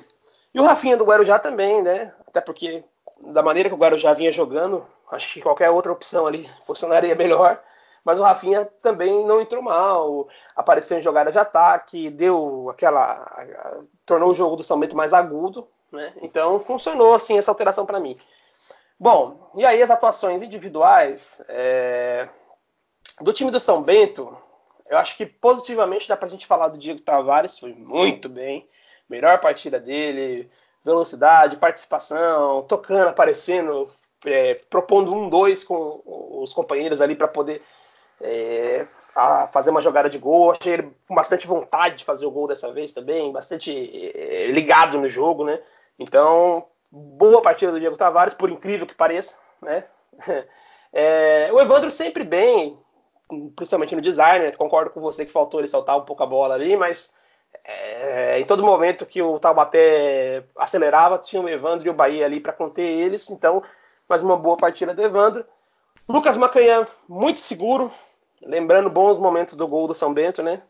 [0.53, 2.13] E o Rafinha do Guarujá também, né?
[2.27, 2.83] Até porque
[3.21, 7.61] da maneira que o Guarujá vinha jogando, acho que qualquer outra opção ali funcionaria melhor.
[8.03, 13.25] Mas o Rafinha também não entrou mal, apareceu em jogada de ataque, deu aquela.
[14.05, 16.13] tornou o jogo do São Bento mais agudo, né?
[16.21, 18.15] Então funcionou assim essa alteração para mim.
[18.99, 22.29] Bom, e aí as atuações individuais é...
[23.19, 24.37] do time do São Bento,
[24.89, 28.67] eu acho que positivamente dá para a gente falar do Diego Tavares, foi muito bem,
[29.09, 30.49] melhor partida dele,
[30.83, 33.89] velocidade, participação, tocando, aparecendo,
[34.25, 37.61] é, propondo um, dois com os companheiros ali para poder
[38.21, 38.85] é,
[39.51, 40.51] fazer uma jogada de gol.
[40.51, 43.71] Achei ele com bastante vontade de fazer o gol dessa vez também, bastante
[44.15, 45.59] é, ligado no jogo, né?
[45.97, 49.83] Então, boa partida do Diego Tavares, por incrível que pareça, né?
[50.97, 52.79] É, o Evandro sempre bem,
[53.55, 54.51] principalmente no design, né?
[54.51, 57.13] concordo com você que faltou ele saltar um pouco a bola ali, mas
[57.65, 62.39] é, em todo momento que o Taubaté acelerava, tinha o Evandro e o Bahia ali
[62.39, 63.29] para conter eles.
[63.29, 63.63] Então,
[64.09, 65.45] mais uma boa partida do Evandro.
[66.07, 67.91] Lucas Macanhã, muito seguro,
[68.41, 70.61] lembrando bons momentos do gol do São Bento, né?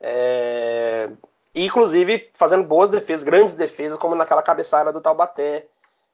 [0.00, 1.08] É,
[1.54, 5.68] inclusive fazendo boas defesas, grandes defesas, como naquela cabeçada do Taubaté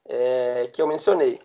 [0.06, 1.40] é, que eu mencionei.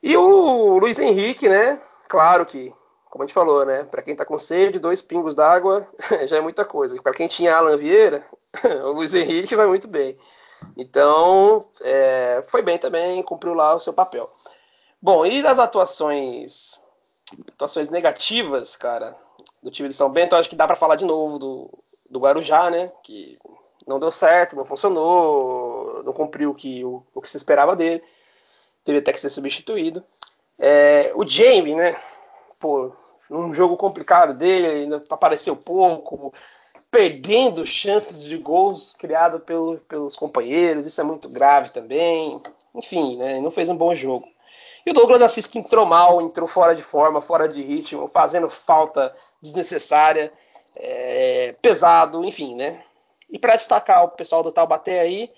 [0.00, 1.80] E o Luiz Henrique, né?
[2.08, 2.72] Claro que
[3.10, 3.84] como a gente falou, né?
[3.84, 5.86] Para quem está com sede, dois pingos d'água
[6.26, 7.00] já é muita coisa.
[7.02, 8.24] Para quem tinha Alan Vieira,
[8.84, 10.16] o Luiz Henrique vai muito bem.
[10.76, 14.28] Então, é, foi bem também, cumpriu lá o seu papel.
[15.00, 16.78] Bom, e das atuações
[17.52, 19.14] atuações negativas, cara,
[19.62, 21.78] do time de São Bento, acho que dá para falar de novo do,
[22.10, 22.90] do Guarujá, né?
[23.02, 23.36] Que
[23.86, 28.02] não deu certo, não funcionou, não cumpriu o que, o, o que se esperava dele.
[28.84, 30.02] Teve até que ser substituído.
[30.58, 32.00] É, o Jamie, né?
[32.60, 32.92] Pô,
[33.30, 36.32] num jogo complicado dele, apareceu pouco,
[36.90, 42.40] perdendo chances de gols criados pelo, pelos companheiros, isso é muito grave também.
[42.74, 44.26] Enfim, né, não fez um bom jogo.
[44.86, 48.48] E o Douglas Assis que entrou mal, entrou fora de forma, fora de ritmo, fazendo
[48.48, 50.32] falta desnecessária,
[50.74, 52.82] é, pesado, enfim, né?
[53.30, 55.30] E para destacar o pessoal do Taubaté aí,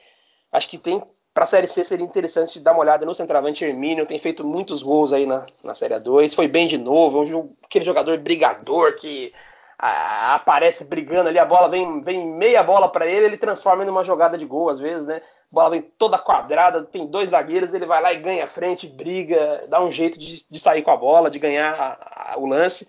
[0.53, 1.03] acho que tem
[1.40, 4.83] para a Série C seria interessante dar uma olhada no centroavante Hermínio, tem feito muitos
[4.83, 9.33] gols aí na, na Série 2, foi bem de novo, um, aquele jogador brigador que
[9.79, 13.88] a, aparece brigando ali, a bola vem, vem meia bola para ele, ele transforma em
[13.88, 15.22] uma jogada de gol às vezes, né?
[15.50, 18.87] A bola vem toda quadrada, tem dois zagueiros, ele vai lá e ganha a frente,
[18.87, 22.44] briga, dá um jeito de, de sair com a bola, de ganhar a, a, o
[22.44, 22.87] lance.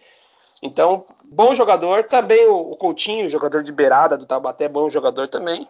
[0.61, 2.03] Então, bom jogador.
[2.03, 5.65] Também o, o Coutinho, jogador de beirada do Tabaté, bom jogador também.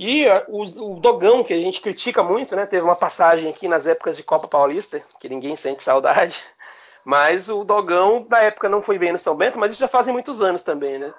[0.00, 2.66] E o, o, Dogão, que a gente critica muito, né?
[2.66, 6.40] Teve uma passagem aqui nas épocas de Copa Paulista, que ninguém sente saudade.
[7.04, 10.12] Mas o Dogão, na época, não foi bem no São Bento, mas isso já fazem
[10.12, 11.12] muitos anos também, né?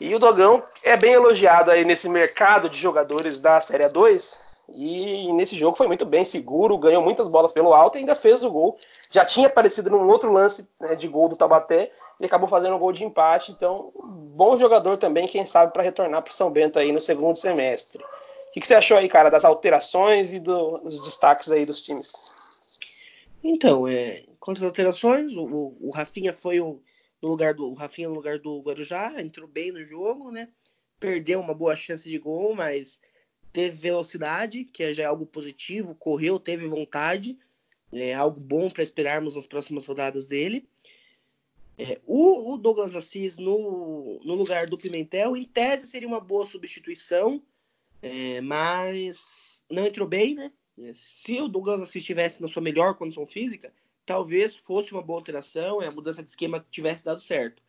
[0.00, 4.40] E o Dogão é bem elogiado aí nesse mercado de jogadores da Série 2.
[4.68, 8.44] E nesse jogo foi muito bem, seguro, ganhou muitas bolas pelo alto e ainda fez
[8.44, 8.78] o gol.
[9.10, 12.78] Já tinha aparecido num outro lance né, de gol do Tabaté e acabou fazendo um
[12.78, 13.52] gol de empate.
[13.52, 13.90] Então,
[14.34, 18.02] bom jogador também, quem sabe, para retornar para São Bento aí no segundo semestre.
[18.02, 21.82] O que, que, você achou aí, cara, das alterações e do, dos destaques aí dos
[21.82, 22.12] times?
[23.42, 24.24] Então, é,
[24.62, 26.80] alterações, o, o Rafinha foi o,
[27.20, 30.48] no lugar do o Rafinha no lugar do Guarujá, entrou bem no jogo, né?
[31.00, 33.00] Perdeu uma boa chance de gol, mas
[33.52, 37.38] teve velocidade, que já é algo positivo, correu, teve vontade,
[37.92, 40.68] é algo bom para esperarmos nas próximas rodadas dele.
[41.76, 46.46] É, o, o, Douglas Assis no, no, lugar do Pimentel, em tese seria uma boa
[46.46, 47.42] substituição,
[48.00, 50.52] é, mas não entrou bem, né?
[50.78, 53.72] É, se o Douglas Assis estivesse na sua melhor condição física,
[54.06, 57.60] talvez fosse uma boa alteração e a mudança de esquema tivesse dado certo.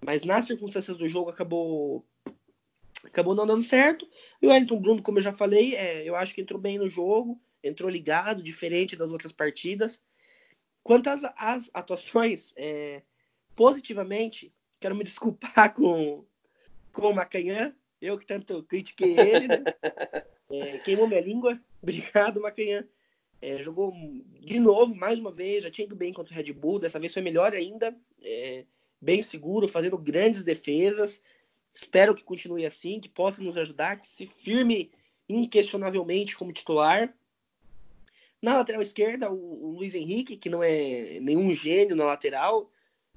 [0.00, 2.04] Mas nas circunstâncias do jogo acabou
[3.04, 4.08] acabou não dando certo.
[4.40, 6.88] E o Wellington Bruno, como eu já falei, é, eu acho que entrou bem no
[6.88, 10.02] jogo, entrou ligado, diferente das outras partidas.
[10.82, 13.02] Quanto às, às atuações, é,
[13.60, 16.24] positivamente, quero me desculpar com,
[16.94, 19.62] com o Macanhã, eu que tanto critiquei ele, né?
[20.50, 22.88] é, queimou minha língua, obrigado Macanhã.
[23.38, 23.92] É, jogou
[24.40, 27.12] de novo, mais uma vez, já tinha ido bem contra o Red Bull, dessa vez
[27.12, 28.64] foi melhor ainda, é,
[28.98, 31.22] bem seguro, fazendo grandes defesas.
[31.74, 34.90] Espero que continue assim, que possa nos ajudar, que se firme
[35.28, 37.14] inquestionavelmente como titular.
[38.40, 42.70] Na lateral esquerda, o, o Luiz Henrique, que não é nenhum gênio na lateral,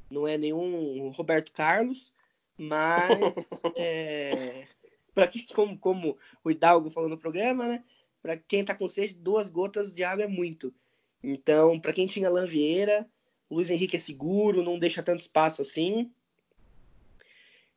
[0.09, 2.13] não é nenhum Roberto Carlos,
[2.57, 3.09] mas
[3.75, 4.67] é,
[5.13, 7.83] para quem, como, como o Hidalgo falou no programa, né?
[8.21, 10.73] Para quem está com sede, duas gotas de água é muito.
[11.21, 13.07] Então, para quem tinha Lan Vieira,
[13.49, 16.11] o Luiz Henrique é seguro, não deixa tanto espaço assim.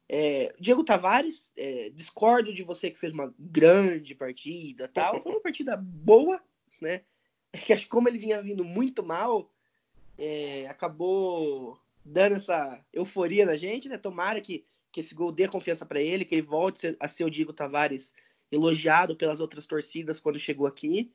[0.08, 5.20] É, Diego Tavares, é, discordo de você que fez uma grande partida, tal.
[5.20, 6.40] Foi uma partida boa,
[6.80, 7.02] né?
[7.52, 9.50] É que acho que como ele vinha vindo muito mal,
[10.16, 13.98] é, acabou dando essa euforia na gente, né?
[13.98, 17.30] Tomara que, que esse gol dê confiança para ele, que ele volte a ser o
[17.30, 18.12] Diego Tavares
[18.50, 21.10] elogiado pelas outras torcidas quando chegou aqui.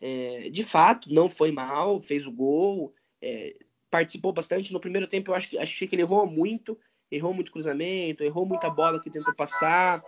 [0.00, 3.56] É, de fato, não foi mal, fez o gol, é,
[3.90, 4.72] participou bastante.
[4.72, 6.78] No primeiro tempo, eu acho que, achei que ele errou muito,
[7.10, 10.02] errou muito cruzamento, errou muita bola que tentou passar.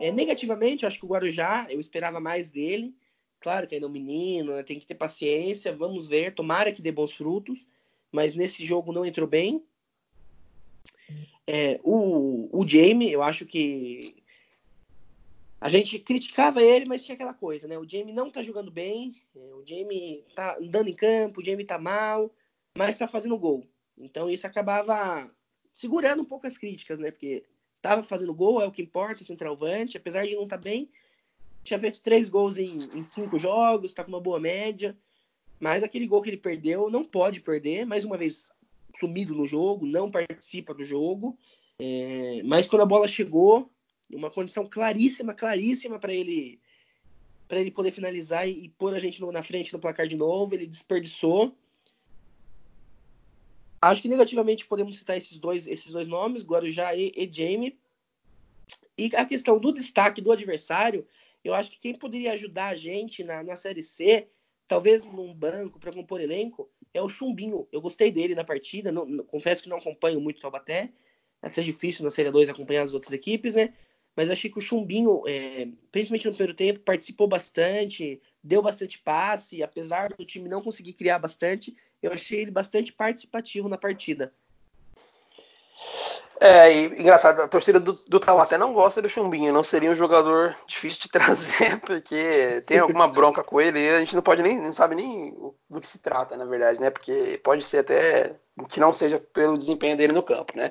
[0.00, 2.92] É, negativamente, eu acho que o Guarujá, eu esperava mais dele.
[3.40, 6.82] Claro que ainda é um menino, né, tem que ter paciência, vamos ver, tomara que
[6.82, 7.68] dê bons frutos
[8.12, 9.64] mas nesse jogo não entrou bem.
[11.46, 14.22] É, o, o Jamie, eu acho que
[15.60, 17.78] a gente criticava ele, mas tinha aquela coisa, né?
[17.78, 21.64] O Jamie não tá jogando bem, é, o Jamie tá andando em campo, o Jamie
[21.64, 22.30] tá mal,
[22.76, 23.66] mas tá fazendo gol.
[23.96, 25.30] Então isso acabava
[25.74, 27.10] segurando um pouco as críticas, né?
[27.10, 27.42] Porque
[27.80, 30.90] tava fazendo gol, é o que importa, centralvante, apesar de não estar tá bem,
[31.64, 34.96] tinha feito três gols em, em cinco jogos, tá com uma boa média.
[35.60, 38.50] Mas aquele gol que ele perdeu não pode perder, mais uma vez
[38.98, 41.38] sumido no jogo, não participa do jogo.
[41.78, 43.70] É, mas quando a bola chegou,
[44.12, 46.60] uma condição claríssima, claríssima para ele
[47.46, 50.66] para ele poder finalizar e, pôr a gente na frente no placar de novo, ele
[50.66, 51.56] desperdiçou.
[53.80, 57.78] Acho que negativamente podemos citar esses dois, esses dois nomes, Guarujá e, e Jamie.
[58.98, 61.06] E a questão do destaque do adversário,
[61.42, 64.28] eu acho que quem poderia ajudar a gente na, na Série C,
[64.68, 67.66] talvez num banco para compor elenco, é o Chumbinho.
[67.72, 70.92] Eu gostei dele na partida, não, não, confesso que não acompanho muito o Taubaté,
[71.42, 73.72] é até difícil na Série 2 acompanhar as outras equipes, né?
[74.14, 79.62] Mas achei que o Chumbinho, é, principalmente no primeiro tempo, participou bastante, deu bastante passe,
[79.62, 84.34] apesar do time não conseguir criar bastante, eu achei ele bastante participativo na partida.
[86.40, 89.96] É, e, engraçado, a torcida do, do Taubaté não gosta do Chumbinho, não seria um
[89.96, 94.42] jogador difícil de trazer, porque tem alguma bronca com ele e a gente não pode
[94.42, 95.34] nem, não sabe nem
[95.68, 96.90] do que se trata, na verdade, né?
[96.90, 98.36] Porque pode ser até
[98.68, 100.70] que não seja pelo desempenho dele no campo, né?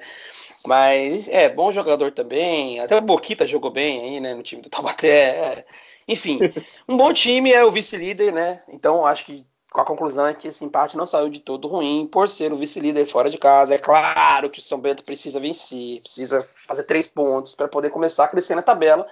[0.66, 4.70] Mas é bom jogador também, até o Boquita jogou bem aí, né, no time do
[4.70, 5.08] Taubaté.
[5.08, 5.66] É.
[6.08, 6.40] Enfim,
[6.88, 8.64] um bom time é o vice-líder, né?
[8.70, 9.46] Então acho que
[9.78, 12.56] com a conclusão é que esse empate não saiu de todo ruim por ser o
[12.56, 13.76] vice-líder fora de casa.
[13.76, 18.26] É claro que o São Bento precisa vencer, precisa fazer três pontos para poder começar
[18.26, 19.08] a crescer na tabela.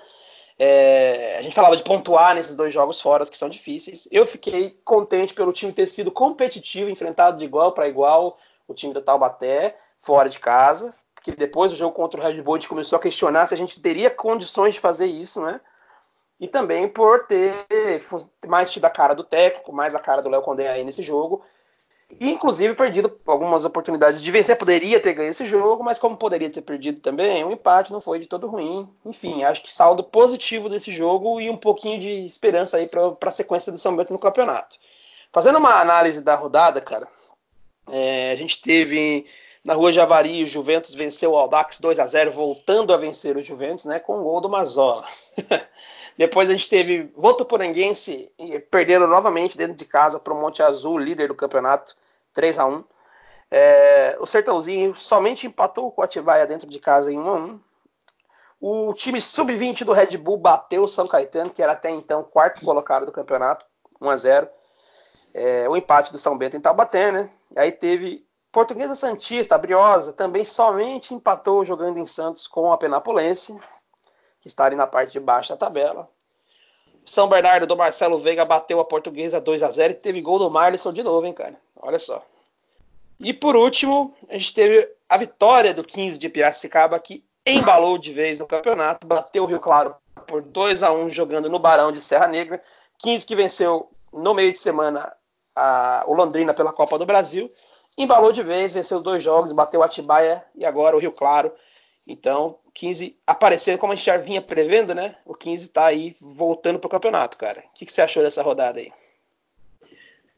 [0.58, 4.08] É, a gente falava de pontuar nesses dois jogos fora que são difíceis.
[4.12, 8.92] Eu fiquei contente pelo time ter sido competitivo, enfrentado de igual para igual o time
[8.92, 10.96] do Taubaté fora de casa.
[11.22, 13.58] Que depois do jogo contra o Red Bull a gente começou a questionar se a
[13.58, 15.62] gente teria condições de fazer isso, né?
[16.40, 17.54] E também por ter
[18.48, 21.44] mais tido a cara do técnico, mais a cara do Léo Condé aí nesse jogo.
[22.20, 24.58] E, inclusive, perdido algumas oportunidades de vencer.
[24.58, 28.00] Poderia ter ganho esse jogo, mas como poderia ter perdido também, o um empate não
[28.00, 28.88] foi de todo ruim.
[29.06, 33.32] Enfim, acho que saldo positivo desse jogo e um pouquinho de esperança aí para a
[33.32, 34.78] sequência do São Bento no campeonato.
[35.34, 37.08] Fazendo uma análise da rodada, cara,
[37.92, 39.26] é, a gente teve
[39.64, 43.42] na Rua Javari, o Juventus venceu o Aldax 2 a 0 voltando a vencer o
[43.42, 45.04] Juventus, né, com o gol do Mazola.
[46.18, 48.32] Depois a gente teve Votuporanguense
[48.72, 51.96] perdendo novamente dentro de casa para o Monte Azul, líder do campeonato,
[52.34, 52.84] 3 a 1
[53.52, 57.60] é, O Sertãozinho somente empatou com o Atibaia dentro de casa em 1 a 1
[58.62, 62.64] O time sub-20 do Red Bull bateu o São Caetano, que era até então quarto
[62.64, 63.66] colocado do campeonato,
[64.00, 64.50] 1 a 0
[65.34, 67.30] é, O empate do São Bento em Taubaté, né?
[67.52, 73.60] E aí teve Portuguesa Santista, Briosa, também somente empatou jogando em Santos com a Penapolense,
[74.54, 76.08] que ali na parte de baixo da tabela.
[77.06, 80.50] São Bernardo do Marcelo Veiga bateu a Portuguesa 2 a 0 e teve gol do
[80.50, 81.56] Marlisson de novo, hein, cara?
[81.76, 82.24] Olha só.
[83.20, 88.12] E por último, a gente teve a vitória do 15 de Piracicaba, que embalou de
[88.12, 89.96] vez no campeonato, bateu o Rio Claro
[90.28, 92.62] por 2 a 1 jogando no Barão de Serra Negra.
[93.00, 95.14] 15 que venceu no meio de semana
[95.56, 97.50] a, o Londrina pela Copa do Brasil.
[97.98, 101.54] Embalou de vez, venceu dois jogos, bateu a Atibaia e agora o Rio Claro.
[102.08, 105.18] Então, 15 aparecendo como a gente já vinha prevendo, né?
[105.26, 107.62] O 15 está aí voltando para o campeonato, cara.
[107.62, 108.92] O que, que, você achou dessa rodada aí?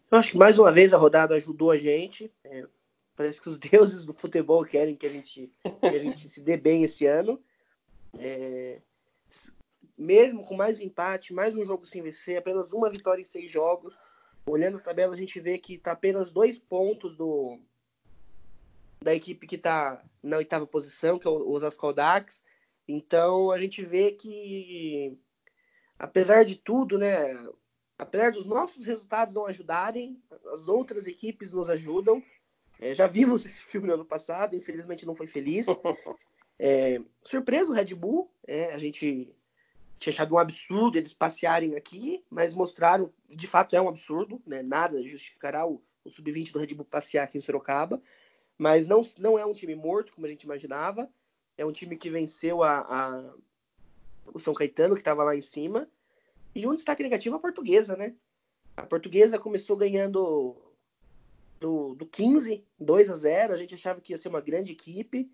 [0.09, 2.31] Eu acho que mais uma vez a rodada ajudou a gente.
[2.45, 2.65] É,
[3.15, 5.51] parece que os deuses do futebol querem que a gente,
[5.81, 7.41] que a gente se dê bem esse ano.
[8.17, 8.79] É,
[9.97, 13.93] mesmo com mais empate, mais um jogo sem vencer, apenas uma vitória em seis jogos.
[14.45, 17.59] Olhando a tabela, a gente vê que está apenas dois pontos do,
[19.01, 22.43] da equipe que está na oitava posição, que é o Osasco Dax.
[22.87, 25.17] Então a gente vê que,
[25.99, 27.35] apesar de tudo, né,
[27.97, 32.23] apesar dos nossos resultados não ajudarem, as outras equipes nos ajudam.
[32.79, 35.65] É, já vimos esse filme no ano passado, infelizmente não foi feliz.
[36.59, 39.31] É, surpreso o Red Bull, é, a gente
[39.99, 44.63] tinha achado um absurdo eles passearem aqui, mas mostraram, de fato é um absurdo, né,
[44.63, 48.01] nada justificará o, o sub-20 do Red Bull passear aqui em Sorocaba.
[48.57, 51.09] Mas não, não é um time morto, como a gente imaginava.
[51.57, 53.33] É um time que venceu a, a
[54.33, 55.87] o São Caetano, que estava lá em cima.
[56.53, 58.15] E um destaque negativo a portuguesa, né?
[58.75, 60.55] A portuguesa começou ganhando
[61.59, 63.53] do, do 15, 2 a 0.
[63.53, 65.31] A gente achava que ia ser uma grande equipe,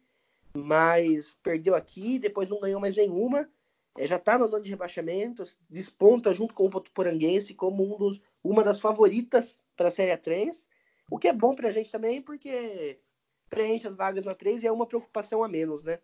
[0.53, 3.49] mas perdeu aqui, depois não ganhou mais nenhuma.
[3.97, 8.21] É, já está na zona de rebaixamento, desponta junto com o Votuporanguense como um dos,
[8.43, 10.67] uma das favoritas para a Série 3.
[11.12, 12.99] O que é bom para a gente também, porque
[13.53, 15.99] preenche as vagas na 3 e é uma preocupação a menos, né?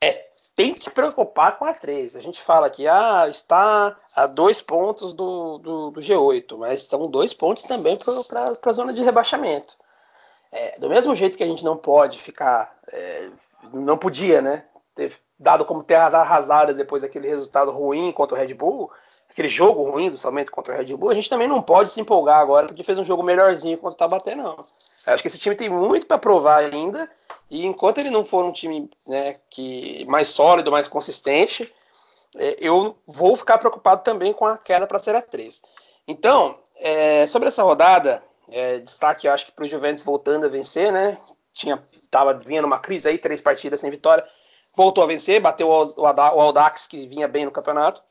[0.00, 2.16] É, tem que preocupar com a 3.
[2.16, 7.08] A gente fala que ah, está a dois pontos do, do, do G8, mas são
[7.08, 9.76] dois pontos também para a zona de rebaixamento.
[10.50, 13.30] É, do mesmo jeito que a gente não pode ficar, é,
[13.72, 18.54] não podia, né, ter dado como terras arrasadas depois daquele resultado ruim contra o Red
[18.54, 18.90] Bull,
[19.30, 22.40] aquele jogo ruim do contra o Red Bull, a gente também não pode se empolgar
[22.40, 24.58] agora porque fez um jogo melhorzinho contra o Tabaté, não.
[25.12, 27.10] Acho que esse time tem muito para provar ainda.
[27.50, 31.72] E enquanto ele não for um time né, que mais sólido, mais consistente,
[32.36, 35.62] é, eu vou ficar preocupado também com a queda para a Série 3.
[36.06, 40.48] Então, é, sobre essa rodada, é, destaque eu acho que para o Juventus voltando a
[40.48, 41.18] vencer, né?
[41.52, 44.26] Tinha, tava vindo uma crise aí, três partidas sem vitória,
[44.76, 48.02] voltou a vencer, bateu o Aldax, que vinha bem no campeonato.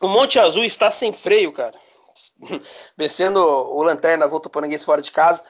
[0.00, 1.74] O Monte Azul está sem freio, cara.
[2.96, 5.42] Vencendo o Lanterna, voltou para ninguém fora de casa.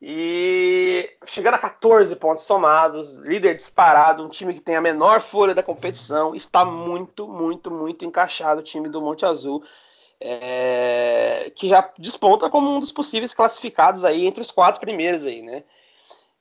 [0.00, 5.54] E chegando a 14 pontos somados, líder disparado, um time que tem a menor folha
[5.54, 9.62] da competição, está muito, muito, muito encaixado o time do Monte Azul,
[10.20, 15.42] é, que já desponta como um dos possíveis classificados aí entre os quatro primeiros aí,
[15.42, 15.64] né?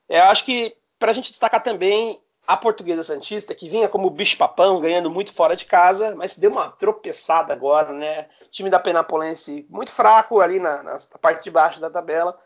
[0.07, 4.79] Eu acho que para a gente destacar também a Portuguesa Santista, que vinha como bicho-papão,
[4.79, 8.27] ganhando muito fora de casa, mas deu uma tropeçada agora, né?
[8.43, 12.39] O time da Penapolense muito fraco ali na, na parte de baixo da tabela.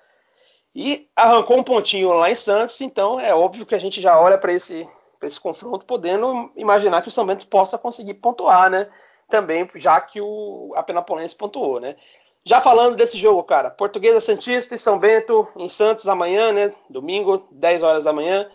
[0.73, 4.37] E arrancou um pontinho lá em Santos, então é óbvio que a gente já olha
[4.37, 4.87] para esse,
[5.21, 8.87] esse confronto podendo imaginar que o São Bento possa conseguir pontuar, né?
[9.29, 11.95] Também, já que o, a Penapolense pontuou, né?
[12.43, 16.73] Já falando desse jogo, cara, Portuguesa Santista e São Bento em Santos amanhã, né?
[16.89, 18.49] Domingo, 10 horas da manhã.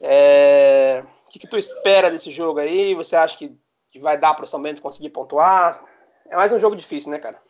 [0.00, 1.02] É...
[1.26, 2.94] O que, que, tu espera desse jogo aí?
[2.94, 3.56] Você acha que
[4.00, 5.80] vai dar para o São Bento conseguir pontuar?
[6.28, 7.40] É mais um jogo difícil, né, cara?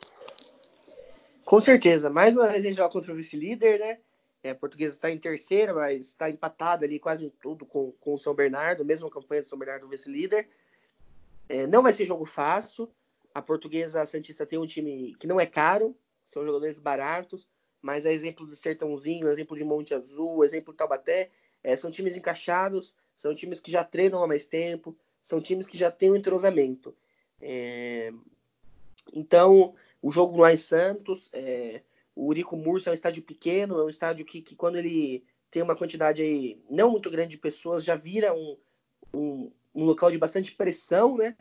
[1.44, 2.08] Com certeza.
[2.08, 3.98] Mais uma vez a gente joga contra o vice-líder, né?
[4.42, 8.14] É, a Portuguesa está em terceira, mas está empatada ali quase em tudo com, com
[8.14, 10.48] o São Bernardo, mesma campanha do São Bernardo vice-líder.
[11.48, 12.90] É, não vai ser jogo fácil.
[13.34, 17.46] A Portuguesa a Santista tem um time que não é caro, são jogadores baratos,
[17.82, 21.30] mas é exemplo do Sertãozinho, exemplo de Monte Azul, exemplo do Taubaté,
[21.62, 25.76] é, são times encaixados, são times que já treinam há mais tempo, são times que
[25.76, 26.94] já têm um entrosamento.
[27.40, 28.12] É,
[29.12, 31.82] então, o jogo lá em Santos, é,
[32.20, 35.62] o Urico Mursa é um estádio pequeno, é um estádio que, que quando ele tem
[35.62, 38.58] uma quantidade aí não muito grande de pessoas, já vira um,
[39.14, 41.34] um, um local de bastante pressão, né?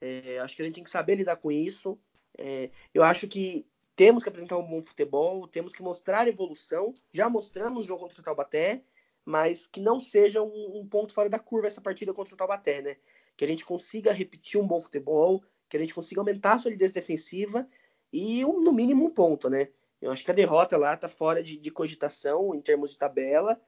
[0.00, 1.98] É, acho que a gente tem que saber lidar com isso.
[2.38, 3.66] É, eu acho que
[3.96, 6.94] temos que apresentar um bom futebol, temos que mostrar evolução.
[7.10, 8.84] Já mostramos no jogo contra o Taubaté,
[9.24, 12.80] mas que não seja um, um, ponto fora da curva essa partida contra o Taubaté,
[12.80, 12.96] né?
[13.36, 16.92] Que a gente consiga repetir um bom futebol, que a gente consiga aumentar a solidez
[16.92, 17.68] defensiva
[18.12, 19.68] e, um, no mínimo, um ponto, né?
[20.02, 23.58] Eu acho que a derrota lá tá fora de, de cogitação em termos de tabela.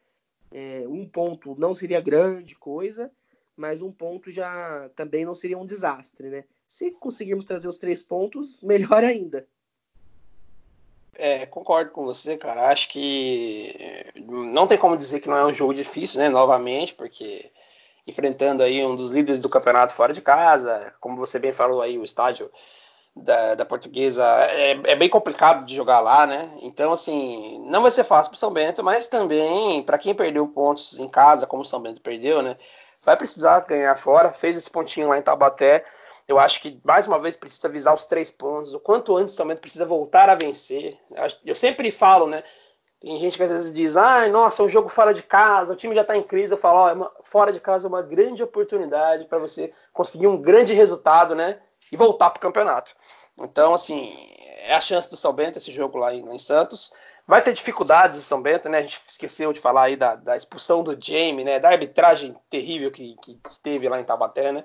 [0.51, 3.11] É, um ponto não seria grande coisa,
[3.57, 6.45] mas um ponto já também não seria um desastre, né?
[6.67, 9.47] Se conseguirmos trazer os três pontos, melhor ainda.
[11.17, 12.69] É, concordo com você, cara.
[12.69, 13.73] Acho que
[14.17, 16.29] não tem como dizer que não é um jogo difícil, né?
[16.29, 17.49] Novamente, porque
[18.05, 21.97] enfrentando aí um dos líderes do campeonato fora de casa, como você bem falou aí,
[21.97, 22.51] o estádio
[23.17, 26.51] da, da portuguesa é, é, bem complicado de jogar lá, né?
[26.63, 30.99] Então, assim, não vai ser fácil para São Bento, mas também para quem perdeu pontos
[30.99, 32.57] em casa, como São Bento perdeu, né?
[33.05, 34.31] Vai precisar ganhar fora.
[34.31, 35.85] Fez esse pontinho lá em Tabaté
[36.27, 38.73] eu acho que mais uma vez precisa visar os três pontos.
[38.73, 40.97] O quanto antes também precisa voltar a vencer.
[41.45, 42.43] Eu sempre falo, né?
[43.01, 45.77] Tem gente que às vezes diz, ah, nossa, é um jogo fora de casa, o
[45.77, 46.55] time já está em crise.
[46.55, 50.41] Eu falo, ó, é fora de casa é uma grande oportunidade para você conseguir um
[50.41, 51.61] grande resultado, né?
[51.93, 52.95] E voltar para o campeonato.
[53.39, 54.15] Então, assim,
[54.65, 56.93] é a chance do São Bento esse jogo lá em, em, Santos.
[57.27, 58.79] Vai ter dificuldades o São Bento, né?
[58.79, 61.59] A gente esqueceu de falar aí da, da expulsão do Jamie, né?
[61.59, 64.65] Da arbitragem terrível que, que teve lá em Tabaté, né?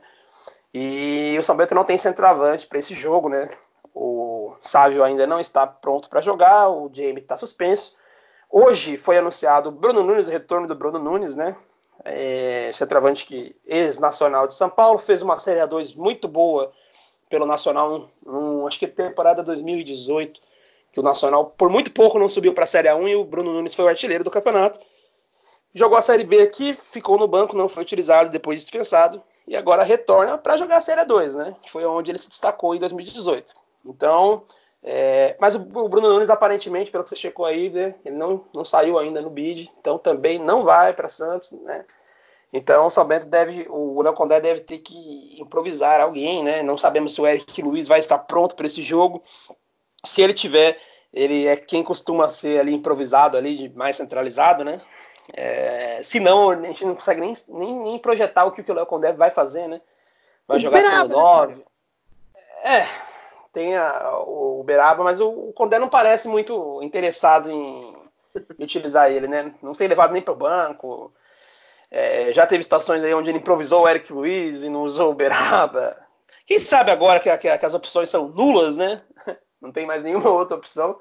[0.74, 3.50] E o São Bento não tem centroavante para esse jogo, né?
[3.94, 7.96] O Sávio ainda não está pronto para jogar, o Jamie está suspenso.
[8.50, 11.56] Hoje foi anunciado o Bruno Nunes, o retorno do Bruno Nunes, né?
[12.06, 16.72] É, centroavante que ex-nacional de São Paulo, fez uma Série A2 muito boa
[17.30, 20.40] pelo Nacional, um, acho que temporada 2018,
[20.92, 23.54] que o Nacional por muito pouco não subiu para a Série A1 e o Bruno
[23.54, 24.80] Nunes foi o artilheiro do campeonato.
[25.74, 29.84] Jogou a Série B aqui, ficou no banco, não foi utilizado, depois dispensado, e agora
[29.84, 31.56] retorna para jogar a Série 2, né?
[31.62, 33.54] Que foi onde ele se destacou em 2018.
[33.86, 34.44] Então,
[34.84, 38.46] é, mas o, o, Bruno Nunes, aparentemente, pelo que você checou aí, né, ele não,
[38.52, 41.86] não saiu ainda no bid, então também não vai para Santos, né?
[42.52, 46.64] Então o deve, o Léo Condé deve ter que improvisar alguém, né?
[46.64, 49.22] Não sabemos se o Eric Luiz vai estar pronto para esse jogo.
[50.04, 50.78] Se ele tiver,
[51.14, 54.82] ele é quem costuma ser ali improvisado ali, mais centralizado, né?
[55.34, 58.86] É, se não, a gente não consegue nem, nem, nem, projetar o que o Léo
[58.88, 59.80] Condé vai fazer, né?
[60.48, 61.56] Vai o jogar sendo 9.
[61.56, 61.62] Né?
[62.64, 62.88] É,
[63.54, 67.96] tem a, o Beraba, mas o, o Condé não parece muito interessado em,
[68.58, 69.54] em utilizar ele, né?
[69.62, 71.14] Não tem levado nem para o banco.
[71.92, 75.16] É, já teve situações aí onde ele improvisou o Eric Luiz e não usou o
[75.16, 75.98] Beraba.
[76.46, 79.02] Quem sabe agora que, que, que as opções são nulas, né?
[79.62, 81.00] Não tem mais nenhuma outra opção.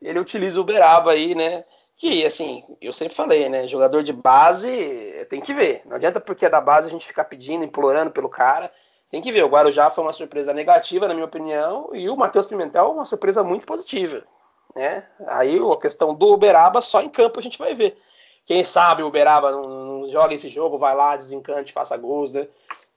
[0.00, 1.64] Ele utiliza o Beraba aí, né?
[1.96, 3.66] Que, assim, eu sempre falei, né?
[3.66, 5.82] Jogador de base tem que ver.
[5.86, 8.70] Não adianta porque é da base a gente ficar pedindo, implorando pelo cara.
[9.10, 9.44] Tem que ver.
[9.44, 13.42] O Guarujá foi uma surpresa negativa, na minha opinião, e o Matheus Pimentel uma surpresa
[13.44, 14.22] muito positiva.
[14.74, 15.06] Né?
[15.28, 17.96] Aí a questão do Uberaba só em campo a gente vai ver.
[18.44, 22.46] Quem sabe o Uberaba não, não joga esse jogo, vai lá, desencante, faça gols, né?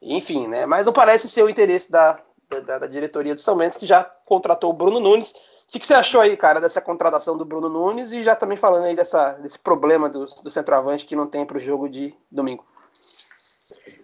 [0.01, 0.65] Enfim, né?
[0.65, 2.21] Mas não parece ser o interesse da,
[2.65, 5.31] da, da diretoria do São Bento, que já contratou o Bruno Nunes.
[5.31, 8.57] O que, que, você achou aí, cara, dessa contratação do Bruno Nunes e já também
[8.57, 12.13] falando aí dessa, desse problema do, do centroavante que não tem para o jogo de
[12.31, 12.65] domingo?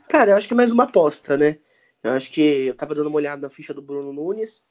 [0.10, 1.58] Cara, eu acho que é mais uma aposta, né?
[2.04, 4.62] Eu acho que eu tava dando uma olhada na ficha do Bruno Nunes.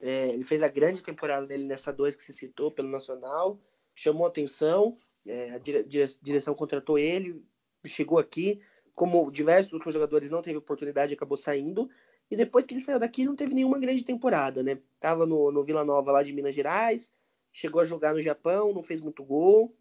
[0.00, 3.58] É, ele fez a grande temporada dele nessa dois que você citou pelo Nacional,
[3.94, 4.94] chamou atenção,
[5.26, 5.84] é, a dire,
[6.22, 7.42] direção contratou ele,
[7.84, 8.60] chegou aqui,
[8.94, 11.88] como diversos outros jogadores não teve oportunidade, acabou saindo.
[12.30, 14.78] E depois que ele saiu daqui, não teve nenhuma grande temporada, né?
[14.98, 17.12] Tava no, no Vila Nova lá de Minas Gerais,
[17.52, 19.74] chegou a jogar no Japão, não fez muito gol.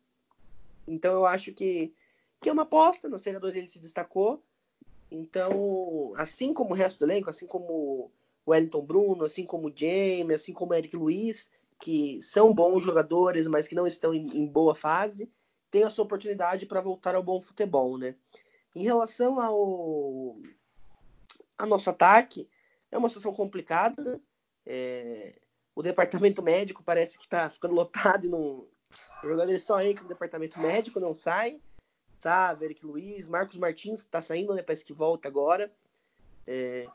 [0.88, 1.94] Então eu acho que,
[2.42, 3.10] que é uma aposta.
[3.10, 4.44] Na Série 2 ele se destacou.
[5.10, 8.12] Então, assim como o resto do elenco, assim como
[8.46, 11.50] o Wellington Bruno, assim como o James, assim como o Eric Luiz,
[11.80, 15.32] que são bons jogadores, mas que não estão em, em boa fase,
[15.70, 18.16] tem a sua oportunidade para voltar ao bom futebol, né?
[18.76, 20.38] Em relação ao,
[21.68, 22.50] nosso ataque,
[22.92, 24.04] é uma situação complicada.
[24.04, 24.20] Né?
[24.66, 25.36] É,
[25.74, 28.68] o departamento médico parece que está ficando lotado e não.
[29.18, 31.62] Os jogadores só entram no departamento médico, não saem.
[32.20, 34.62] Sabe, Eric Luiz, Marcos Martins está saindo, né?
[34.62, 35.72] Parece que volta agora.
[36.48, 36.88] É,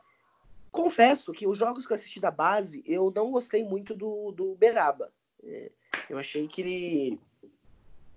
[0.70, 4.54] confesso que os jogos que eu assisti da base, eu não gostei muito do, do
[4.54, 5.12] Beraba.
[5.42, 5.70] É,
[6.08, 7.20] eu achei que ele,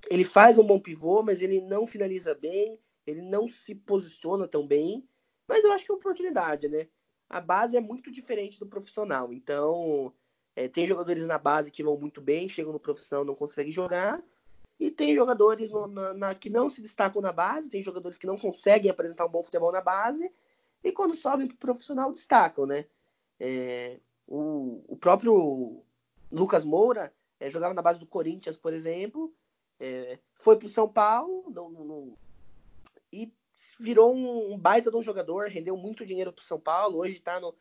[0.10, 4.66] ele faz um bom pivô, mas ele não finaliza bem, ele não se posiciona tão
[4.66, 5.08] bem.
[5.48, 6.88] Mas eu acho que é uma oportunidade, né?
[7.30, 9.34] A base é muito diferente do profissional.
[9.34, 10.14] Então,
[10.56, 14.24] é, tem jogadores na base que vão muito bem, chegam no profissional não conseguem jogar.
[14.80, 18.28] E tem jogadores no, na, na, que não se destacam na base, tem jogadores que
[18.28, 20.32] não conseguem apresentar um bom futebol na base,
[20.84, 22.86] e quando sobem para o profissional destacam, né?
[23.40, 25.84] É, o, o, próprio
[26.32, 29.34] Lucas Moura é, jogava na base do Corinthians, por exemplo,
[29.80, 32.18] é, foi para o São Paulo
[33.12, 33.34] e
[33.80, 37.16] virou um, um, baita de um jogador, rendeu muito dinheiro para o São Paulo, hoje
[37.16, 37.56] está no,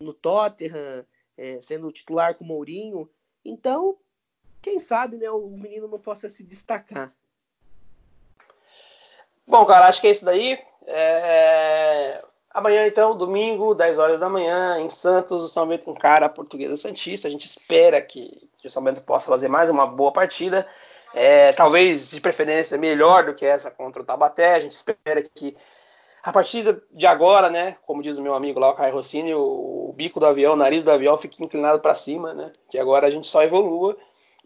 [0.00, 1.04] no Tottenham,
[1.36, 3.08] é, sendo titular com o Mourinho.
[3.44, 3.98] Então,
[4.60, 7.14] quem sabe, né, o menino não possa se destacar.
[9.46, 10.58] Bom, cara, acho que é isso daí.
[10.86, 12.22] É...
[12.50, 16.76] Amanhã, então, domingo, 10 horas da manhã, em Santos, o São Bento encara a Portuguesa
[16.76, 17.28] Santista.
[17.28, 20.66] A gente espera que, que o São Bento possa fazer mais uma boa partida.
[21.14, 24.54] É, talvez, de preferência, melhor do que essa contra o Tabaté.
[24.54, 25.56] A gente espera que
[26.22, 29.88] a partir de agora, né, como diz o meu amigo lá, o Caio Rossini, o,
[29.90, 32.52] o bico do avião, o nariz do avião fique inclinado para cima, né?
[32.68, 33.96] Que agora a gente só evolua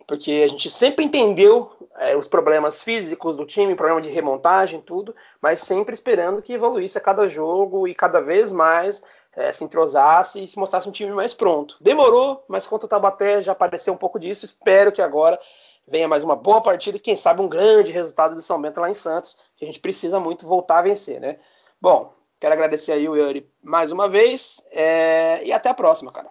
[0.07, 5.15] porque a gente sempre entendeu é, os problemas físicos do time, problema de remontagem, tudo,
[5.41, 9.03] mas sempre esperando que evoluísse a cada jogo e cada vez mais
[9.35, 11.77] é, se entrosasse e se mostrasse um time mais pronto.
[11.81, 14.45] Demorou, mas contra o Tabaté já apareceu um pouco disso.
[14.45, 15.39] Espero que agora
[15.87, 18.91] venha mais uma boa partida e quem sabe um grande resultado do São Bento lá
[18.91, 21.39] em Santos, que a gente precisa muito voltar a vencer, né?
[21.81, 26.29] Bom, quero agradecer aí o Yuri mais uma vez é, e até a próxima, cara.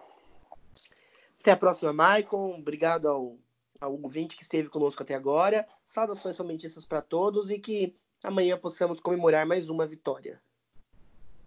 [1.40, 2.54] Até a próxima, Maicon.
[2.56, 3.36] Obrigado ao
[3.82, 5.66] ao ouvinte que esteve conosco até agora.
[5.84, 10.40] Saudações somente essas para todos e que amanhã possamos comemorar mais uma vitória.